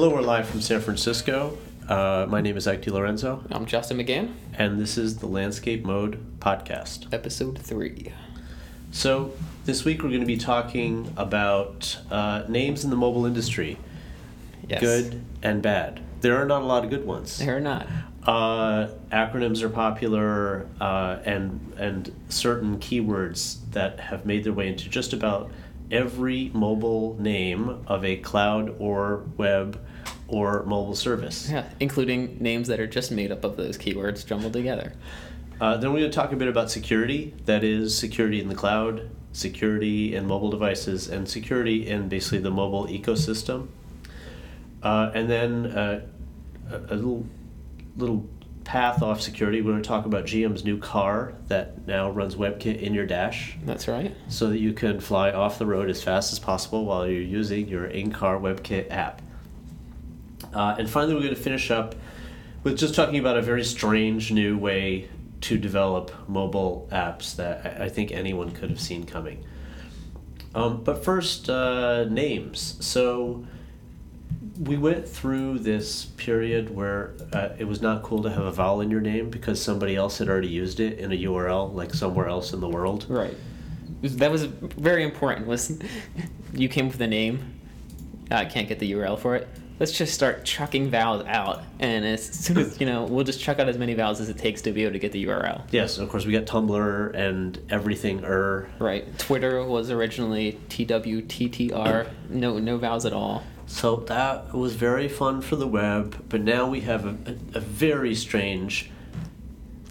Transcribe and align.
Hello, 0.00 0.10
we're 0.10 0.22
live 0.22 0.48
from 0.48 0.60
San 0.60 0.80
Francisco. 0.80 1.58
Uh, 1.88 2.24
my 2.28 2.40
name 2.40 2.56
is 2.56 2.68
Ike 2.68 2.82
DiLorenzo, 2.82 3.42
I'm 3.50 3.66
Justin 3.66 3.98
McGann, 3.98 4.32
and 4.54 4.80
this 4.80 4.96
is 4.96 5.16
the 5.16 5.26
Landscape 5.26 5.84
Mode 5.84 6.38
podcast. 6.38 7.12
episode 7.12 7.58
three. 7.58 8.12
So, 8.92 9.32
this 9.64 9.84
week 9.84 10.04
we're 10.04 10.10
going 10.10 10.20
to 10.20 10.26
be 10.26 10.36
talking 10.36 11.12
about 11.16 11.98
uh, 12.12 12.44
names 12.48 12.84
in 12.84 12.90
the 12.90 12.96
mobile 12.96 13.26
industry 13.26 13.76
Yes. 14.68 14.80
good 14.80 15.20
and 15.42 15.62
bad. 15.62 16.00
There 16.20 16.36
are 16.36 16.46
not 16.46 16.62
a 16.62 16.66
lot 16.66 16.84
of 16.84 16.90
good 16.90 17.04
ones. 17.04 17.36
There 17.38 17.56
are 17.56 17.60
not. 17.60 17.88
Uh, 18.22 18.90
acronyms 19.10 19.62
are 19.62 19.68
popular, 19.68 20.68
uh, 20.80 21.18
and 21.24 21.74
and 21.76 22.14
certain 22.28 22.78
keywords 22.78 23.56
that 23.72 23.98
have 23.98 24.24
made 24.24 24.44
their 24.44 24.52
way 24.52 24.68
into 24.68 24.88
just 24.88 25.12
about 25.12 25.50
every 25.90 26.52
mobile 26.54 27.16
name 27.18 27.84
of 27.88 28.04
a 28.04 28.14
cloud 28.18 28.76
or 28.78 29.24
web 29.36 29.80
or 30.28 30.62
mobile 30.64 30.94
service. 30.94 31.50
Yeah, 31.50 31.64
including 31.80 32.36
names 32.40 32.68
that 32.68 32.78
are 32.80 32.86
just 32.86 33.10
made 33.10 33.32
up 33.32 33.44
of 33.44 33.56
those 33.56 33.76
keywords 33.78 34.24
jumbled 34.24 34.52
together. 34.52 34.92
Uh, 35.60 35.76
then 35.76 35.92
we're 35.92 36.00
going 36.00 36.10
to 36.10 36.14
talk 36.14 36.32
a 36.32 36.36
bit 36.36 36.48
about 36.48 36.70
security. 36.70 37.34
That 37.46 37.64
is 37.64 37.96
security 37.96 38.40
in 38.40 38.48
the 38.48 38.54
cloud, 38.54 39.10
security 39.32 40.14
in 40.14 40.26
mobile 40.26 40.50
devices, 40.50 41.08
and 41.08 41.28
security 41.28 41.88
in 41.88 42.08
basically 42.08 42.38
the 42.38 42.50
mobile 42.50 42.86
ecosystem. 42.86 43.68
Uh, 44.82 45.10
and 45.14 45.28
then 45.28 45.66
uh, 45.66 46.06
a, 46.70 46.76
a 46.76 46.94
little 46.94 47.26
little 47.96 48.24
path 48.68 49.02
off 49.02 49.20
security. 49.20 49.62
We're 49.62 49.72
going 49.72 49.82
to 49.82 49.88
talk 49.88 50.04
about 50.04 50.26
GM's 50.26 50.62
new 50.62 50.76
car 50.78 51.32
that 51.48 51.86
now 51.86 52.10
runs 52.10 52.36
WebKit 52.36 52.80
in 52.82 52.92
your 52.92 53.06
dash, 53.06 53.56
That's 53.64 53.88
right. 53.88 54.14
so 54.28 54.50
that 54.50 54.58
you 54.58 54.74
can 54.74 55.00
fly 55.00 55.32
off 55.32 55.58
the 55.58 55.64
road 55.64 55.88
as 55.88 56.02
fast 56.02 56.32
as 56.34 56.38
possible 56.38 56.84
while 56.84 57.08
you're 57.08 57.22
using 57.22 57.66
your 57.66 57.86
in-car 57.86 58.38
WebKit 58.38 58.90
app. 58.90 59.22
Uh, 60.52 60.76
and 60.78 60.88
finally, 60.88 61.14
we're 61.14 61.22
going 61.22 61.34
to 61.34 61.40
finish 61.40 61.70
up 61.70 61.94
with 62.62 62.78
just 62.78 62.94
talking 62.94 63.18
about 63.18 63.36
a 63.36 63.42
very 63.42 63.64
strange 63.64 64.32
new 64.32 64.56
way 64.58 65.08
to 65.40 65.56
develop 65.56 66.12
mobile 66.28 66.88
apps 66.90 67.36
that 67.36 67.80
I 67.80 67.88
think 67.88 68.10
anyone 68.10 68.50
could 68.50 68.70
have 68.70 68.80
seen 68.80 69.06
coming. 69.06 69.44
Um, 70.54 70.82
but 70.82 71.04
first, 71.04 71.48
uh, 71.48 72.04
names. 72.04 72.76
So 72.80 73.46
we 74.60 74.76
went 74.76 75.08
through 75.08 75.60
this 75.60 76.06
period 76.06 76.74
where 76.74 77.14
uh, 77.32 77.50
it 77.58 77.64
was 77.64 77.80
not 77.80 78.02
cool 78.02 78.22
to 78.24 78.30
have 78.30 78.44
a 78.44 78.50
vowel 78.50 78.80
in 78.80 78.90
your 78.90 79.00
name 79.00 79.30
because 79.30 79.62
somebody 79.62 79.94
else 79.94 80.18
had 80.18 80.28
already 80.28 80.48
used 80.48 80.80
it 80.80 80.98
in 80.98 81.12
a 81.12 81.16
URL, 81.16 81.72
like 81.74 81.94
somewhere 81.94 82.28
else 82.28 82.52
in 82.52 82.60
the 82.60 82.68
world. 82.68 83.06
Right. 83.08 83.36
That 84.02 84.30
was 84.30 84.44
very 84.44 85.04
important. 85.04 85.46
Was 85.46 85.78
you 86.52 86.68
came 86.68 86.88
with 86.88 87.00
a 87.00 87.06
name? 87.06 87.54
I 88.30 88.44
can't 88.44 88.68
get 88.68 88.78
the 88.78 88.92
URL 88.92 89.18
for 89.18 89.36
it. 89.36 89.48
Let's 89.78 89.92
just 89.92 90.12
start 90.12 90.44
chucking 90.44 90.90
vowels 90.90 91.24
out, 91.26 91.62
and 91.78 92.04
as 92.04 92.24
soon 92.24 92.58
as 92.58 92.80
you 92.80 92.86
know, 92.86 93.04
we'll 93.04 93.24
just 93.24 93.40
chuck 93.40 93.60
out 93.60 93.68
as 93.68 93.78
many 93.78 93.94
vowels 93.94 94.20
as 94.20 94.28
it 94.28 94.36
takes 94.36 94.62
to 94.62 94.72
be 94.72 94.82
able 94.82 94.94
to 94.94 94.98
get 94.98 95.12
the 95.12 95.24
URL. 95.26 95.62
Yes, 95.70 95.98
of 95.98 96.08
course, 96.08 96.26
we 96.26 96.32
got 96.32 96.46
Tumblr 96.46 97.14
and 97.14 97.60
everything 97.70 98.24
er. 98.24 98.68
Right. 98.80 99.16
Twitter 99.18 99.64
was 99.64 99.90
originally 99.90 100.58
TWTTR. 100.68 102.10
No, 102.30 102.58
no 102.58 102.76
vowels 102.76 103.06
at 103.06 103.12
all. 103.12 103.44
So 103.66 103.96
that 103.96 104.52
was 104.52 104.74
very 104.74 105.08
fun 105.08 105.42
for 105.42 105.54
the 105.54 105.68
web, 105.68 106.24
but 106.28 106.40
now 106.40 106.68
we 106.68 106.80
have 106.80 107.04
a, 107.04 107.30
a, 107.30 107.58
a 107.58 107.60
very 107.60 108.14
strange 108.14 108.90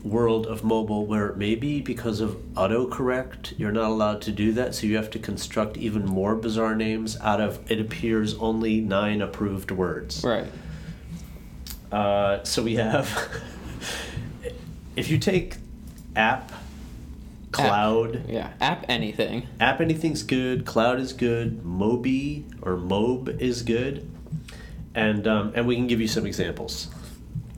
world 0.07 0.45
of 0.47 0.63
mobile 0.63 1.05
where 1.05 1.33
maybe 1.33 1.81
because 1.81 2.19
of 2.19 2.31
autocorrect 2.53 3.57
you're 3.57 3.71
not 3.71 3.89
allowed 3.89 4.21
to 4.23 4.31
do 4.31 4.51
that, 4.53 4.73
so 4.75 4.87
you 4.87 4.95
have 4.95 5.09
to 5.11 5.19
construct 5.19 5.77
even 5.77 6.05
more 6.05 6.35
bizarre 6.35 6.75
names 6.75 7.17
out 7.21 7.41
of 7.41 7.69
it 7.71 7.79
appears 7.79 8.33
only 8.35 8.81
nine 8.81 9.21
approved 9.21 9.71
words. 9.71 10.23
Right. 10.23 10.51
Uh, 11.91 12.43
so 12.43 12.63
we 12.63 12.75
have, 12.75 13.07
if 14.95 15.09
you 15.09 15.17
take 15.17 15.55
app, 16.15 16.51
cloud, 17.51 18.25
Yeah. 18.27 18.51
App 18.59 18.85
anything. 18.89 19.47
app 19.59 19.79
anything's 19.81 20.23
good, 20.23 20.65
cloud 20.65 20.99
is 20.99 21.13
good, 21.13 21.63
Mobi 21.63 22.43
or 22.61 22.75
Mob 22.77 23.29
is 23.41 23.61
good, 23.63 24.09
and 24.93 25.27
um, 25.27 25.53
and 25.55 25.65
we 25.67 25.75
can 25.75 25.87
give 25.87 26.01
you 26.01 26.07
some 26.07 26.25
examples. 26.25 26.89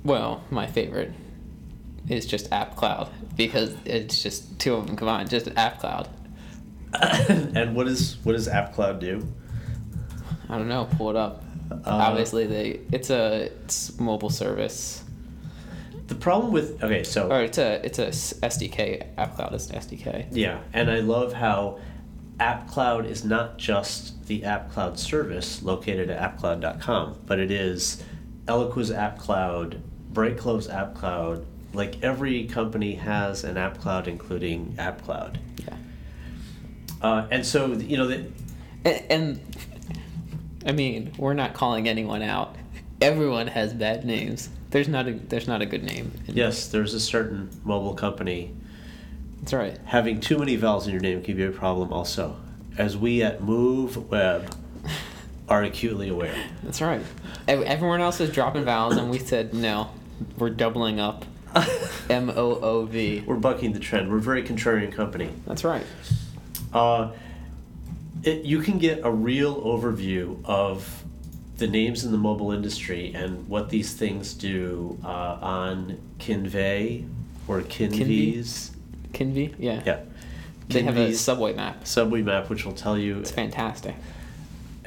Well, 0.03 0.43
my 0.51 0.67
favorite 0.67 1.11
is 2.09 2.25
just 2.25 2.51
App 2.51 2.75
Cloud 2.75 3.09
because 3.35 3.75
it's 3.85 4.21
just 4.21 4.59
two 4.59 4.73
of 4.73 4.87
them 4.87 4.95
combined. 4.95 5.29
Just 5.29 5.47
App 5.55 5.79
Cloud. 5.79 6.09
and 7.29 7.75
what 7.75 7.87
is 7.87 8.17
what 8.23 8.33
does 8.33 8.47
App 8.47 8.73
Cloud 8.73 8.99
do? 8.99 9.25
I 10.49 10.57
don't 10.57 10.67
know. 10.67 10.87
Pull 10.97 11.11
it 11.11 11.15
up. 11.15 11.43
Uh, 11.71 11.81
Obviously, 11.85 12.47
they 12.47 12.79
it's 12.91 13.09
a 13.11 13.51
it's 13.63 13.99
mobile 13.99 14.31
service 14.31 15.03
The 16.07 16.15
problem 16.15 16.51
with 16.51 16.83
okay, 16.83 17.03
so 17.03 17.31
or 17.31 17.43
it's 17.43 17.59
a 17.59 17.85
it's 17.85 17.99
a 17.99 18.07
SDK. 18.07 19.05
App 19.17 19.35
Cloud 19.35 19.53
is 19.53 19.69
an 19.69 19.79
SDK. 19.79 20.27
Yeah, 20.31 20.59
and 20.73 20.89
I 20.89 21.01
love 21.01 21.33
how 21.33 21.79
App 22.39 22.67
Cloud 22.67 23.05
is 23.05 23.23
not 23.23 23.57
just 23.59 24.25
the 24.25 24.43
App 24.45 24.71
Cloud 24.71 24.97
service 24.97 25.61
located 25.61 26.09
at 26.09 26.37
appcloud.com, 26.37 27.19
but 27.27 27.37
it 27.37 27.51
is 27.51 28.03
Eloqua's 28.47 28.89
App 28.91 29.19
Cloud, 29.19 29.81
Brightcove's 30.11 30.67
App 30.69 30.95
Cloud. 30.95 31.45
Like 31.73 32.01
every 32.03 32.45
company 32.45 32.95
has 32.95 33.43
an 33.43 33.57
App 33.57 33.79
Cloud, 33.79 34.07
including 34.07 34.75
App 34.79 35.03
Cloud. 35.03 35.39
Yeah. 35.57 35.75
Uh, 37.01 37.27
and 37.31 37.45
so, 37.45 37.73
you 37.73 37.95
know, 37.97 38.07
the, 38.07 38.25
And, 38.85 39.03
and 39.09 39.39
I 40.65 40.71
mean, 40.71 41.13
we're 41.17 41.33
not 41.33 41.53
calling 41.53 41.87
anyone 41.87 42.21
out. 42.21 42.55
Everyone 43.01 43.47
has 43.47 43.73
bad 43.73 44.03
names. 44.03 44.49
There's 44.71 44.87
not 44.87 45.07
a 45.07 45.13
there's 45.13 45.47
not 45.47 45.61
a 45.61 45.65
good 45.65 45.83
name. 45.83 46.11
yes, 46.27 46.67
there's 46.67 46.93
a 46.93 46.99
certain 46.99 47.49
mobile 47.63 47.95
company 47.95 48.53
That's 49.39 49.53
right. 49.53 49.79
having 49.85 50.19
too 50.19 50.37
many 50.37 50.55
vowels 50.57 50.85
in 50.85 50.91
your 50.91 51.01
name 51.01 51.23
can 51.23 51.35
be 51.37 51.43
a 51.45 51.51
problem 51.51 51.91
also, 51.91 52.35
as 52.77 52.95
we 52.97 53.23
at 53.23 53.41
Moovweb 53.41 54.53
are 55.47 55.63
acutely 55.63 56.09
aware. 56.09 56.35
That's 56.61 56.81
right. 56.81 57.01
Everyone 57.47 57.99
else 58.01 58.19
is 58.19 58.29
dropping 58.31 58.65
vowels, 58.65 58.97
and 58.97 59.09
we 59.09 59.17
said 59.17 59.53
no. 59.55 59.89
We're 60.37 60.51
doubling 60.51 60.99
up. 60.99 61.25
M 62.09 62.29
O 62.29 62.59
O 62.61 62.85
V. 62.85 63.23
We're 63.25 63.35
bucking 63.35 63.73
the 63.73 63.79
trend. 63.79 64.09
We're 64.09 64.17
a 64.17 64.21
very 64.21 64.43
contrarian 64.43 64.91
company. 64.91 65.29
That's 65.45 65.63
right. 65.63 65.85
Uh, 66.73 67.11
it, 68.23 68.45
you 68.45 68.59
can 68.61 68.77
get 68.77 69.01
a 69.03 69.11
real 69.11 69.61
overview 69.61 70.43
of 70.45 71.03
the 71.57 71.67
names 71.67 72.05
in 72.05 72.11
the 72.11 72.17
mobile 72.17 72.51
industry 72.51 73.13
and 73.13 73.47
what 73.47 73.69
these 73.69 73.93
things 73.93 74.33
do 74.33 74.97
uh, 75.03 75.37
on 75.41 75.97
Kinvey 76.19 77.07
or 77.47 77.61
Kinvies. 77.61 78.71
Kinvi? 79.11 79.53
Yeah. 79.59 79.81
Yeah. 79.85 79.99
They 80.69 80.83
have 80.83 80.97
a 80.97 81.13
subway 81.13 81.53
map. 81.53 81.87
subway 81.87 82.21
map, 82.21 82.49
which 82.49 82.63
will 82.63 82.73
tell 82.73 82.97
you, 82.97 83.19
It's 83.19 83.31
fantastic. 83.31 83.95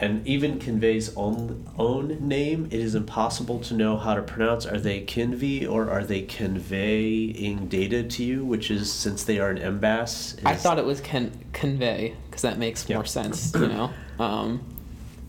And 0.03 0.27
even 0.27 0.59
Kinvey's 0.59 1.15
own 1.17 1.65
own 1.79 2.19
name, 2.27 2.67
it 2.67 2.81
is 2.81 2.97
impossible 2.97 3.61
to 3.61 3.75
know 3.75 3.97
how 3.97 4.15
to 4.15 4.23
pronounce. 4.23 4.67
Are 4.67 4.79
they 4.79 5.03
Kinvey 5.05 5.69
or 5.71 5.89
are 5.91 6.03
they 6.03 6.23
conveying 6.23 7.69
data 7.69 8.03
to 8.03 8.25
you? 8.25 8.45
Which 8.45 8.73
is 8.73 8.93
since 8.93 9.23
they 9.23 9.39
are 9.39 9.51
an 9.51 9.59
MBAS. 9.59 10.41
I 10.45 10.57
thought 10.57 10.81
it 10.81 10.85
was 10.85 11.01
con- 11.01 11.31
convey 11.53 12.17
because 12.27 12.43
that 12.43 12.59
makes 12.59 12.89
Yeah. 12.89 12.97
more 12.97 13.05
sense, 13.05 13.53
you 13.55 13.69
know. 13.69 13.91
Um, 14.19 14.61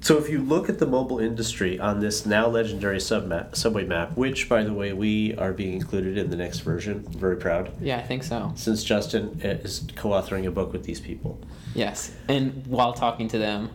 So 0.01 0.17
if 0.17 0.27
you 0.27 0.39
look 0.41 0.67
at 0.69 0.79
the 0.79 0.85
mobile 0.87 1.19
industry 1.19 1.79
on 1.79 2.01
this 2.01 2.25
now 2.25 2.47
legendary 2.49 2.99
subway 2.99 3.85
map, 3.85 4.17
which 4.17 4.49
by 4.49 4.61
the 4.63 4.73
way 4.73 4.91
we 4.91 5.33
are 5.35 5.53
being 5.53 5.73
included 5.75 6.17
in 6.17 6.29
the 6.29 6.35
next 6.35 6.59
version, 6.59 7.05
very 7.15 7.37
proud, 7.37 7.69
yeah, 7.79 7.97
I 7.99 8.01
think 8.01 8.23
so. 8.23 8.51
since 8.55 8.83
Justin 8.83 9.39
is 9.41 9.83
co-authoring 9.95 10.45
a 10.45 10.51
book 10.51 10.73
with 10.73 10.83
these 10.83 10.99
people. 10.99 11.39
Yes, 11.73 12.11
and 12.27 12.65
while 12.67 12.91
talking 12.91 13.29
to 13.29 13.37
them, 13.37 13.69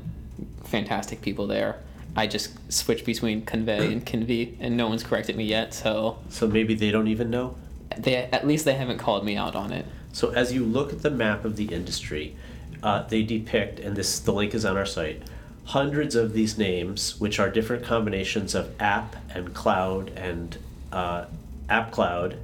fantastic 0.65 1.21
people 1.23 1.47
there. 1.47 1.77
I 2.17 2.27
just 2.27 2.51
switch 2.73 3.05
between 3.05 3.45
convey 3.45 3.93
and 3.93 4.05
convey, 4.05 4.55
and 4.61 4.77
no 4.77 4.89
one's 4.89 5.03
corrected 5.05 5.37
me 5.37 5.45
yet. 5.45 5.73
So 5.75 6.19
So 6.31 6.47
maybe 6.49 6.75
they 6.75 6.91
don't 6.91 7.09
even 7.09 7.31
know. 7.31 7.55
they 7.97 8.17
at 8.17 8.47
least 8.47 8.65
they 8.65 8.75
haven't 8.75 8.99
called 8.99 9.25
me 9.25 9.37
out 9.37 9.55
on 9.55 9.73
it. 9.73 9.87
So 10.13 10.31
as 10.31 10.53
you 10.53 10.65
look 10.65 10.93
at 10.93 11.03
the 11.03 11.11
map 11.11 11.45
of 11.45 11.57
the 11.57 11.67
industry, 11.67 12.35
uh, 12.83 13.03
they 13.09 13.23
depict, 13.23 13.79
and 13.79 13.95
this 13.97 14.19
the 14.19 14.33
link 14.33 14.55
is 14.55 14.65
on 14.65 14.77
our 14.77 14.87
site, 14.87 15.23
hundreds 15.65 16.15
of 16.15 16.33
these 16.33 16.57
names, 16.59 17.21
which 17.21 17.39
are 17.39 17.51
different 17.51 17.85
combinations 17.85 18.55
of 18.55 18.71
app 18.81 19.17
and 19.35 19.55
cloud 19.55 20.11
and 20.17 20.57
uh, 20.93 21.27
app 21.69 21.91
cloud, 21.93 22.39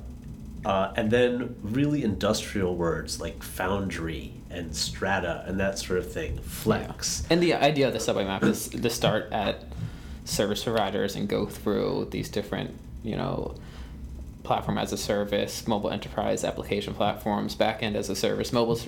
uh, 0.64 0.92
and 0.96 1.10
then 1.10 1.56
really 1.62 2.04
industrial 2.04 2.76
words 2.76 3.20
like 3.20 3.42
foundry 3.42 4.32
and 4.54 4.74
strata 4.74 5.44
and 5.46 5.58
that 5.60 5.78
sort 5.78 5.98
of 5.98 6.12
thing, 6.12 6.38
flex. 6.38 7.24
And 7.30 7.42
the 7.42 7.54
idea 7.54 7.86
of 7.86 7.92
the 7.92 8.00
subway 8.00 8.24
map 8.24 8.42
is 8.42 8.68
to 8.68 8.90
start 8.90 9.32
at 9.32 9.64
service 10.24 10.64
providers 10.64 11.16
and 11.16 11.28
go 11.28 11.46
through 11.46 12.08
these 12.10 12.28
different, 12.28 12.74
you 13.02 13.16
know, 13.16 13.54
platform 14.44 14.76
as 14.78 14.92
a 14.92 14.96
service, 14.96 15.66
mobile 15.66 15.90
enterprise 15.90 16.44
application 16.44 16.94
platforms, 16.94 17.56
backend 17.56 17.94
as 17.94 18.10
a 18.10 18.14
service, 18.14 18.52
mobile 18.52 18.78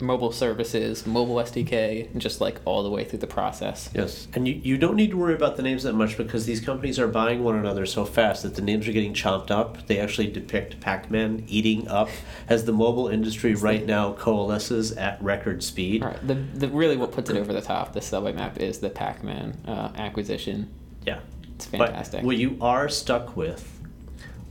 mobile 0.00 0.30
services, 0.30 1.06
mobile 1.06 1.36
SDK, 1.36 2.12
and 2.12 2.20
just 2.20 2.40
like 2.40 2.60
all 2.64 2.82
the 2.82 2.90
way 2.90 3.04
through 3.04 3.18
the 3.18 3.26
process. 3.26 3.90
Yes, 3.94 4.28
and 4.34 4.46
you, 4.46 4.54
you 4.62 4.76
don't 4.76 4.96
need 4.96 5.10
to 5.10 5.16
worry 5.16 5.34
about 5.34 5.56
the 5.56 5.62
names 5.62 5.82
that 5.82 5.94
much 5.94 6.16
because 6.16 6.46
these 6.46 6.60
companies 6.60 6.98
are 6.98 7.08
buying 7.08 7.42
one 7.42 7.56
another 7.56 7.86
so 7.86 8.04
fast 8.04 8.42
that 8.42 8.54
the 8.54 8.62
names 8.62 8.86
are 8.86 8.92
getting 8.92 9.14
chopped 9.14 9.50
up. 9.50 9.86
They 9.86 9.98
actually 9.98 10.28
depict 10.28 10.80
Pac-Man 10.80 11.44
eating 11.48 11.88
up 11.88 12.10
as 12.48 12.66
the 12.66 12.72
mobile 12.72 13.08
industry 13.08 13.54
right 13.54 13.84
now 13.84 14.12
coalesces 14.12 14.92
at 14.92 15.20
record 15.22 15.62
speed. 15.62 16.02
All 16.02 16.10
right. 16.10 16.28
The, 16.28 16.34
the 16.34 16.68
really 16.68 16.96
what 16.96 17.12
puts 17.12 17.30
it 17.30 17.36
over 17.36 17.52
the 17.52 17.62
top, 17.62 17.94
the 17.94 18.02
subway 18.02 18.32
map, 18.32 18.58
is 18.58 18.78
the 18.78 18.90
Pac-Man 18.90 19.56
uh, 19.66 19.92
acquisition. 19.96 20.70
Yeah, 21.06 21.20
It's 21.54 21.64
fantastic. 21.64 22.20
But 22.20 22.26
what 22.26 22.36
you 22.36 22.58
are 22.60 22.88
stuck 22.90 23.34
with 23.34 23.79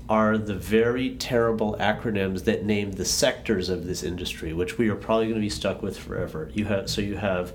are 0.09 0.37
the 0.39 0.55
very 0.55 1.11
terrible 1.15 1.77
acronyms 1.79 2.43
that 2.45 2.65
name 2.65 2.91
the 2.93 3.05
sectors 3.05 3.69
of 3.69 3.85
this 3.85 4.01
industry, 4.01 4.51
which 4.53 4.77
we 4.79 4.89
are 4.89 4.95
probably 4.95 5.25
going 5.27 5.35
to 5.35 5.41
be 5.41 5.49
stuck 5.49 5.83
with 5.83 5.97
forever. 5.97 6.49
You 6.53 6.65
have 6.65 6.89
so 6.89 6.99
you 7.01 7.15
have 7.17 7.53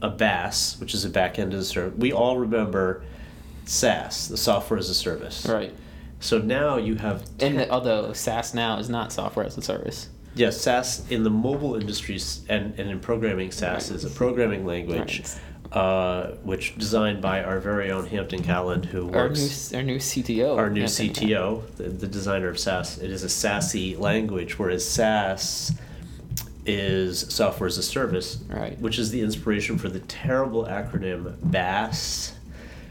a 0.00 0.08
BAS, 0.08 0.76
which 0.78 0.94
is 0.94 1.04
a 1.04 1.10
back 1.10 1.38
end 1.40 1.52
as 1.52 1.62
a 1.62 1.66
service. 1.68 1.98
We 1.98 2.12
all 2.12 2.38
remember 2.38 3.02
SaaS, 3.64 4.28
the 4.28 4.36
software 4.36 4.78
as 4.78 4.88
a 4.88 4.94
service. 4.94 5.44
right. 5.46 5.74
So 6.20 6.38
now 6.38 6.78
you 6.78 6.94
have 6.96 7.24
And 7.40 7.58
the, 7.60 7.70
although 7.70 8.12
SaaS 8.12 8.54
now 8.54 8.78
is 8.78 8.88
not 8.88 9.12
software 9.12 9.44
as 9.46 9.56
a 9.58 9.62
service. 9.62 10.08
yes, 10.34 10.60
SaaS 10.60 11.04
in 11.10 11.22
the 11.24 11.30
mobile 11.30 11.74
industries 11.76 12.44
and, 12.48 12.78
and 12.78 12.88
in 12.90 13.00
programming, 13.00 13.50
Sass 13.50 13.90
Right. 13.90 13.96
is 13.96 14.04
a 14.04 14.10
programming 14.10 14.64
language. 14.64 15.22
Uh, 15.72 16.28
which 16.44 16.78
designed 16.78 17.20
by 17.20 17.42
our 17.42 17.60
very 17.60 17.90
own 17.90 18.06
Hampton 18.06 18.42
Catlin, 18.42 18.82
who 18.82 19.08
Our 19.12 19.28
works 19.28 19.70
new, 19.70 19.76
our 19.78 19.84
new 19.84 19.96
CTO. 19.98 20.56
our 20.56 20.70
new 20.70 20.82
Anthony 20.84 21.10
CTO, 21.10 21.76
the, 21.76 21.84
the 21.90 22.06
designer 22.06 22.48
of 22.48 22.58
Sass, 22.58 22.96
it 22.96 23.10
is 23.10 23.22
a 23.22 23.28
sassy 23.28 23.94
language, 23.94 24.58
whereas 24.58 24.88
SAS 24.88 25.72
is 26.64 27.20
software 27.28 27.66
as 27.66 27.76
a 27.76 27.82
service, 27.82 28.38
Right. 28.48 28.78
which 28.80 28.98
is 28.98 29.10
the 29.10 29.20
inspiration 29.20 29.76
for 29.76 29.90
the 29.90 30.00
terrible 30.00 30.64
acronym 30.64 31.34
BAS, 31.42 32.32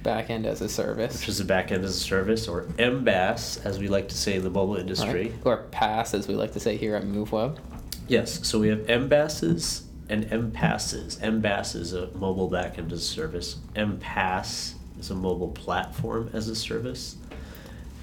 Backend 0.03 0.45
as 0.45 0.61
a 0.61 0.69
service. 0.69 1.19
which 1.19 1.29
is 1.29 1.39
a 1.39 1.45
backend 1.45 1.83
as 1.83 1.95
a 1.95 1.99
service, 1.99 2.47
or 2.47 2.63
MBAS, 2.77 3.65
as 3.65 3.79
we 3.79 3.87
like 3.87 4.07
to 4.09 4.15
say 4.15 4.35
in 4.35 4.43
the 4.43 4.49
mobile 4.51 4.75
industry. 4.77 5.23
Right? 5.29 5.33
Or 5.45 5.57
pass, 5.71 6.13
as 6.13 6.27
we 6.27 6.35
like 6.35 6.53
to 6.53 6.59
say 6.59 6.77
here 6.77 6.95
at 6.95 7.03
Moovweb. 7.03 7.57
Yes, 8.07 8.47
so 8.47 8.59
we 8.59 8.67
have 8.69 8.79
MBASs 8.87 9.81
and 10.09 10.25
MPASs. 10.25 11.17
MBAS 11.19 11.75
is 11.75 11.93
a 11.93 12.07
mobile 12.11 12.49
backend 12.49 12.91
as 12.91 12.99
a 12.99 13.05
service. 13.05 13.57
MPAS 13.75 14.73
is 14.99 15.11
a 15.11 15.15
mobile 15.15 15.49
platform 15.49 16.29
as 16.33 16.47
a 16.47 16.55
service. 16.55 17.17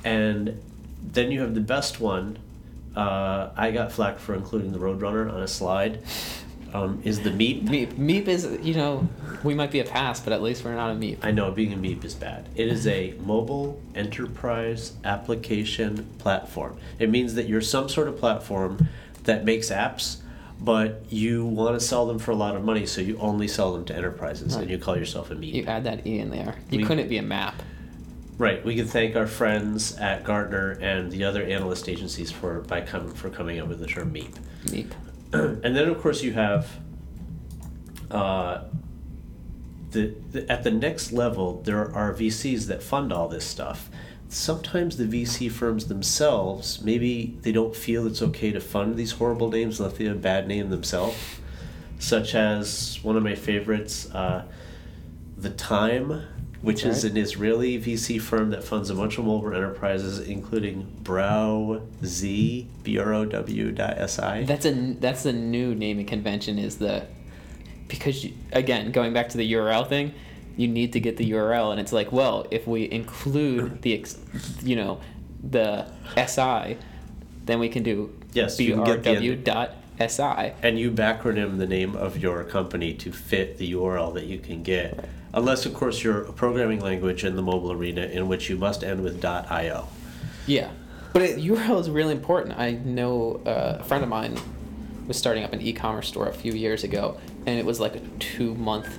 And 0.04 0.60
then 1.02 1.32
you 1.32 1.40
have 1.40 1.54
the 1.54 1.60
best 1.60 2.00
one. 2.00 2.38
Uh, 2.94 3.50
I 3.56 3.70
got 3.70 3.92
flack 3.92 4.18
for 4.18 4.34
including 4.34 4.72
the 4.72 4.78
Roadrunner 4.78 5.32
on 5.32 5.42
a 5.42 5.48
slide. 5.48 6.02
Um, 6.72 7.00
is 7.04 7.20
the 7.20 7.30
Meep. 7.30 7.68
Meep. 7.68 7.92
Meep 7.92 8.26
is, 8.26 8.58
you 8.60 8.74
know, 8.74 9.08
we 9.44 9.54
might 9.54 9.70
be 9.70 9.78
a 9.78 9.84
pass, 9.84 10.18
but 10.18 10.32
at 10.32 10.42
least 10.42 10.64
we're 10.64 10.74
not 10.74 10.90
a 10.90 10.94
Meep. 10.94 11.18
I 11.22 11.30
know 11.30 11.52
being 11.52 11.72
a 11.72 11.76
Meep 11.76 12.04
is 12.04 12.14
bad. 12.14 12.48
It 12.56 12.66
is 12.66 12.88
a 12.88 13.14
mobile 13.20 13.80
enterprise 13.94 14.92
application 15.04 16.04
platform. 16.18 16.76
It 16.98 17.10
means 17.10 17.34
that 17.34 17.46
you're 17.46 17.60
some 17.60 17.88
sort 17.88 18.08
of 18.08 18.18
platform 18.18 18.88
that 19.22 19.44
makes 19.44 19.70
apps, 19.70 20.16
but 20.60 21.04
you 21.10 21.44
want 21.46 21.78
to 21.78 21.84
sell 21.84 22.06
them 22.06 22.18
for 22.18 22.30
a 22.30 22.36
lot 22.36 22.56
of 22.56 22.64
money, 22.64 22.86
so 22.86 23.00
you 23.00 23.18
only 23.18 23.48
sell 23.48 23.72
them 23.72 23.84
to 23.86 23.94
enterprises, 23.94 24.54
and 24.54 24.70
you 24.70 24.78
call 24.78 24.96
yourself 24.96 25.30
a 25.30 25.34
Meep. 25.34 25.52
You 25.54 25.64
add 25.64 25.84
that 25.84 26.06
E 26.06 26.18
in 26.18 26.30
there. 26.30 26.56
You 26.70 26.78
We- 26.78 26.84
couldn't 26.84 27.08
be 27.08 27.18
a 27.18 27.22
map. 27.22 27.62
Right. 28.36 28.64
We 28.64 28.74
can 28.74 28.86
thank 28.86 29.14
our 29.14 29.28
friends 29.28 29.96
at 29.96 30.24
Gartner 30.24 30.72
and 30.80 31.12
the 31.12 31.22
other 31.22 31.44
analyst 31.44 31.88
agencies 31.88 32.32
for 32.32 32.60
by 32.62 32.80
com- 32.80 33.12
for 33.14 33.30
coming 33.30 33.60
up 33.60 33.68
with 33.68 33.78
the 33.78 33.86
term 33.86 34.12
Meep. 34.12 34.34
Meep. 34.66 34.90
and 35.32 35.76
then 35.76 35.88
of 35.88 36.00
course 36.00 36.22
you 36.24 36.32
have 36.32 36.68
uh, 38.10 38.64
the, 39.92 40.14
the 40.32 40.50
at 40.50 40.64
the 40.64 40.70
next 40.72 41.12
level 41.12 41.62
there 41.62 41.94
are 41.94 42.12
VCs 42.12 42.66
that 42.66 42.82
fund 42.82 43.12
all 43.12 43.28
this 43.28 43.44
stuff. 43.44 43.88
Sometimes 44.34 44.96
the 44.96 45.04
VC 45.04 45.48
firms 45.48 45.86
themselves 45.86 46.82
maybe 46.82 47.38
they 47.42 47.52
don't 47.52 47.76
feel 47.76 48.04
it's 48.04 48.20
okay 48.20 48.50
to 48.50 48.58
fund 48.58 48.96
these 48.96 49.12
horrible 49.12 49.48
names 49.48 49.78
unless 49.78 49.96
they 49.96 50.06
have 50.06 50.16
a 50.16 50.18
bad 50.18 50.48
name 50.48 50.70
themselves, 50.70 51.16
such 52.00 52.34
as 52.34 52.98
one 53.04 53.16
of 53.16 53.22
my 53.22 53.36
favorites, 53.36 54.12
uh, 54.12 54.44
the 55.38 55.50
Time. 55.50 56.26
Which 56.62 56.82
That's 56.82 57.04
is 57.04 57.04
an 57.04 57.16
Israeli 57.16 57.80
VC 57.80 58.20
firm 58.20 58.50
that 58.50 58.64
funds 58.64 58.90
a 58.90 58.94
bunch 58.96 59.18
of 59.18 59.24
mobile 59.24 59.54
enterprises, 59.54 60.18
including 60.18 60.90
Brow 61.02 61.82
Z, 62.02 62.66
B 62.82 62.98
R 62.98 63.12
O 63.12 63.24
W 63.26 63.70
dot 63.70 63.98
S 63.98 64.18
I. 64.18 64.42
That's 64.42 64.66
a 64.66 64.72
that's 64.94 65.22
the 65.22 65.32
new 65.32 65.76
naming 65.76 66.06
convention 66.06 66.58
is 66.58 66.78
the 66.78 67.06
because 67.86 68.24
you, 68.24 68.32
again 68.50 68.90
going 68.90 69.12
back 69.12 69.28
to 69.28 69.36
the 69.36 69.52
URL 69.52 69.88
thing, 69.88 70.12
you 70.56 70.68
need 70.68 70.92
to 70.92 71.00
get 71.00 71.16
the 71.16 71.30
URL 71.32 71.70
and 71.70 71.80
it's 71.80 71.92
like 71.92 72.12
well 72.12 72.46
if 72.50 72.66
we 72.66 72.90
include 72.90 73.82
the 73.82 73.94
ex, 73.94 74.18
you 74.62 74.76
know 74.76 75.00
the 75.42 75.86
SI, 76.16 76.76
then 77.44 77.58
we 77.58 77.68
can 77.68 77.82
do 77.82 78.14
Yes, 78.32 78.58
you 78.58 78.74
can 78.74 78.84
get 78.84 79.02
the 79.02 79.10
brw 79.10 79.44
dot 79.44 79.74
SI. 79.98 80.52
and 80.62 80.78
you 80.78 80.90
backronym 80.90 81.58
the 81.58 81.66
name 81.66 81.94
of 81.94 82.18
your 82.18 82.42
company 82.44 82.94
to 82.94 83.12
fit 83.12 83.58
the 83.58 83.72
URL 83.72 84.12
that 84.14 84.24
you 84.24 84.38
can 84.38 84.62
get. 84.62 85.04
Unless, 85.32 85.66
of 85.66 85.74
course, 85.74 86.02
you're 86.02 86.22
a 86.22 86.32
programming 86.32 86.80
language 86.80 87.24
in 87.24 87.34
the 87.36 87.42
mobile 87.42 87.72
arena 87.72 88.02
in 88.02 88.28
which 88.28 88.48
you 88.48 88.56
must 88.56 88.84
end 88.84 89.02
with 89.02 89.24
.io. 89.24 89.88
Yeah, 90.46 90.70
but 91.12 91.22
it, 91.22 91.38
URL 91.38 91.80
is 91.80 91.90
really 91.90 92.12
important. 92.12 92.58
I 92.58 92.72
know 92.72 93.40
uh, 93.46 93.78
a 93.80 93.84
friend 93.84 94.02
of 94.02 94.08
mine 94.08 94.38
was 95.06 95.16
starting 95.16 95.44
up 95.44 95.52
an 95.52 95.60
e-commerce 95.60 96.08
store 96.08 96.28
a 96.28 96.32
few 96.32 96.52
years 96.52 96.84
ago, 96.84 97.18
and 97.46 97.58
it 97.58 97.64
was 97.64 97.80
like 97.80 97.96
a 97.96 98.00
two-month 98.18 98.98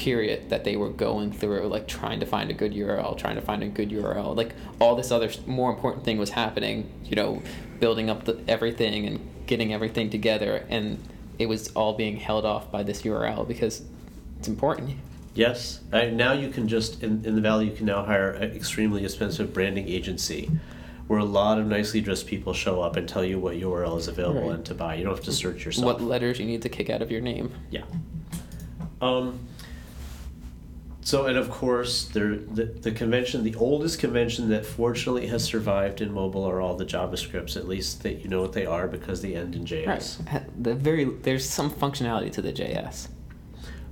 period 0.00 0.48
that 0.48 0.64
they 0.64 0.76
were 0.76 0.88
going 0.88 1.30
through, 1.30 1.68
like 1.68 1.86
trying 1.86 2.20
to 2.20 2.26
find 2.26 2.50
a 2.50 2.54
good 2.54 2.72
URL, 2.72 3.16
trying 3.18 3.36
to 3.36 3.42
find 3.42 3.62
a 3.62 3.68
good 3.68 3.90
URL. 3.90 4.34
Like 4.34 4.54
all 4.80 4.96
this 4.96 5.10
other 5.10 5.30
more 5.46 5.70
important 5.70 6.04
thing 6.04 6.16
was 6.16 6.30
happening. 6.30 6.90
You 7.04 7.16
know, 7.16 7.42
building 7.80 8.08
up 8.08 8.24
the, 8.24 8.40
everything 8.48 9.06
and 9.06 9.20
getting 9.46 9.74
everything 9.74 10.08
together, 10.08 10.64
and 10.70 10.98
it 11.38 11.46
was 11.46 11.68
all 11.72 11.92
being 11.94 12.16
held 12.16 12.44
off 12.46 12.72
by 12.72 12.82
this 12.82 13.02
URL 13.02 13.46
because 13.46 13.82
it's 14.38 14.48
important. 14.48 14.96
Yes, 15.34 15.80
now 15.92 16.32
you 16.32 16.48
can 16.48 16.66
just, 16.66 17.02
in, 17.04 17.24
in 17.24 17.34
the 17.36 17.40
Valley, 17.40 17.66
you 17.70 17.76
can 17.76 17.86
now 17.86 18.02
hire 18.04 18.30
an 18.30 18.50
extremely 18.50 19.04
expensive 19.04 19.54
branding 19.54 19.86
agency 19.86 20.50
where 21.06 21.20
a 21.20 21.24
lot 21.24 21.58
of 21.58 21.66
nicely 21.66 22.00
dressed 22.00 22.26
people 22.26 22.52
show 22.52 22.80
up 22.82 22.96
and 22.96 23.08
tell 23.08 23.24
you 23.24 23.38
what 23.38 23.54
URL 23.56 23.96
is 23.98 24.08
available 24.08 24.48
Right. 24.48 24.56
and 24.56 24.64
to 24.66 24.74
buy. 24.74 24.94
You 24.96 25.04
don't 25.04 25.14
have 25.14 25.24
to 25.24 25.32
search 25.32 25.64
yourself. 25.64 25.86
What 25.86 26.02
letters 26.02 26.38
you 26.40 26.46
need 26.46 26.62
to 26.62 26.68
kick 26.68 26.90
out 26.90 27.00
of 27.00 27.10
your 27.10 27.20
name. 27.20 27.52
Yeah. 27.70 27.82
Um, 29.00 29.38
so, 31.02 31.26
and 31.26 31.36
of 31.38 31.50
course, 31.50 32.04
there 32.04 32.36
the, 32.36 32.64
the 32.66 32.92
convention, 32.92 33.42
the 33.42 33.54
oldest 33.54 33.98
convention 33.98 34.48
that 34.50 34.66
fortunately 34.66 35.26
has 35.28 35.42
survived 35.42 36.00
in 36.00 36.12
mobile 36.12 36.44
are 36.44 36.60
all 36.60 36.76
the 36.76 36.84
JavaScripts. 36.84 37.56
At 37.56 37.66
least 37.66 38.02
that 38.02 38.22
you 38.22 38.28
know 38.28 38.42
what 38.42 38.52
they 38.52 38.66
are 38.66 38.86
because 38.86 39.22
they 39.22 39.34
end 39.34 39.54
in 39.54 39.64
JS. 39.64 40.32
Right. 40.32 40.42
The 40.62 40.74
very 40.74 41.04
there's 41.04 41.48
some 41.48 41.70
functionality 41.70 42.30
to 42.32 42.42
the 42.42 42.52
JS. 42.52 43.08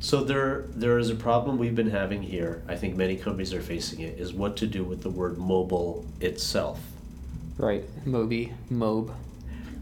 So 0.00 0.22
there 0.22 0.66
there 0.68 0.98
is 0.98 1.10
a 1.10 1.14
problem 1.14 1.58
we've 1.58 1.74
been 1.74 1.90
having 1.90 2.22
here. 2.22 2.62
I 2.68 2.76
think 2.76 2.96
many 2.96 3.16
companies 3.16 3.52
are 3.54 3.62
facing 3.62 4.00
it. 4.00 4.18
Is 4.18 4.32
what 4.32 4.56
to 4.58 4.66
do 4.66 4.84
with 4.84 5.02
the 5.02 5.10
word 5.10 5.38
mobile 5.38 6.04
itself. 6.20 6.80
Right. 7.56 7.84
Moby, 8.06 8.52
Mob. 8.70 9.12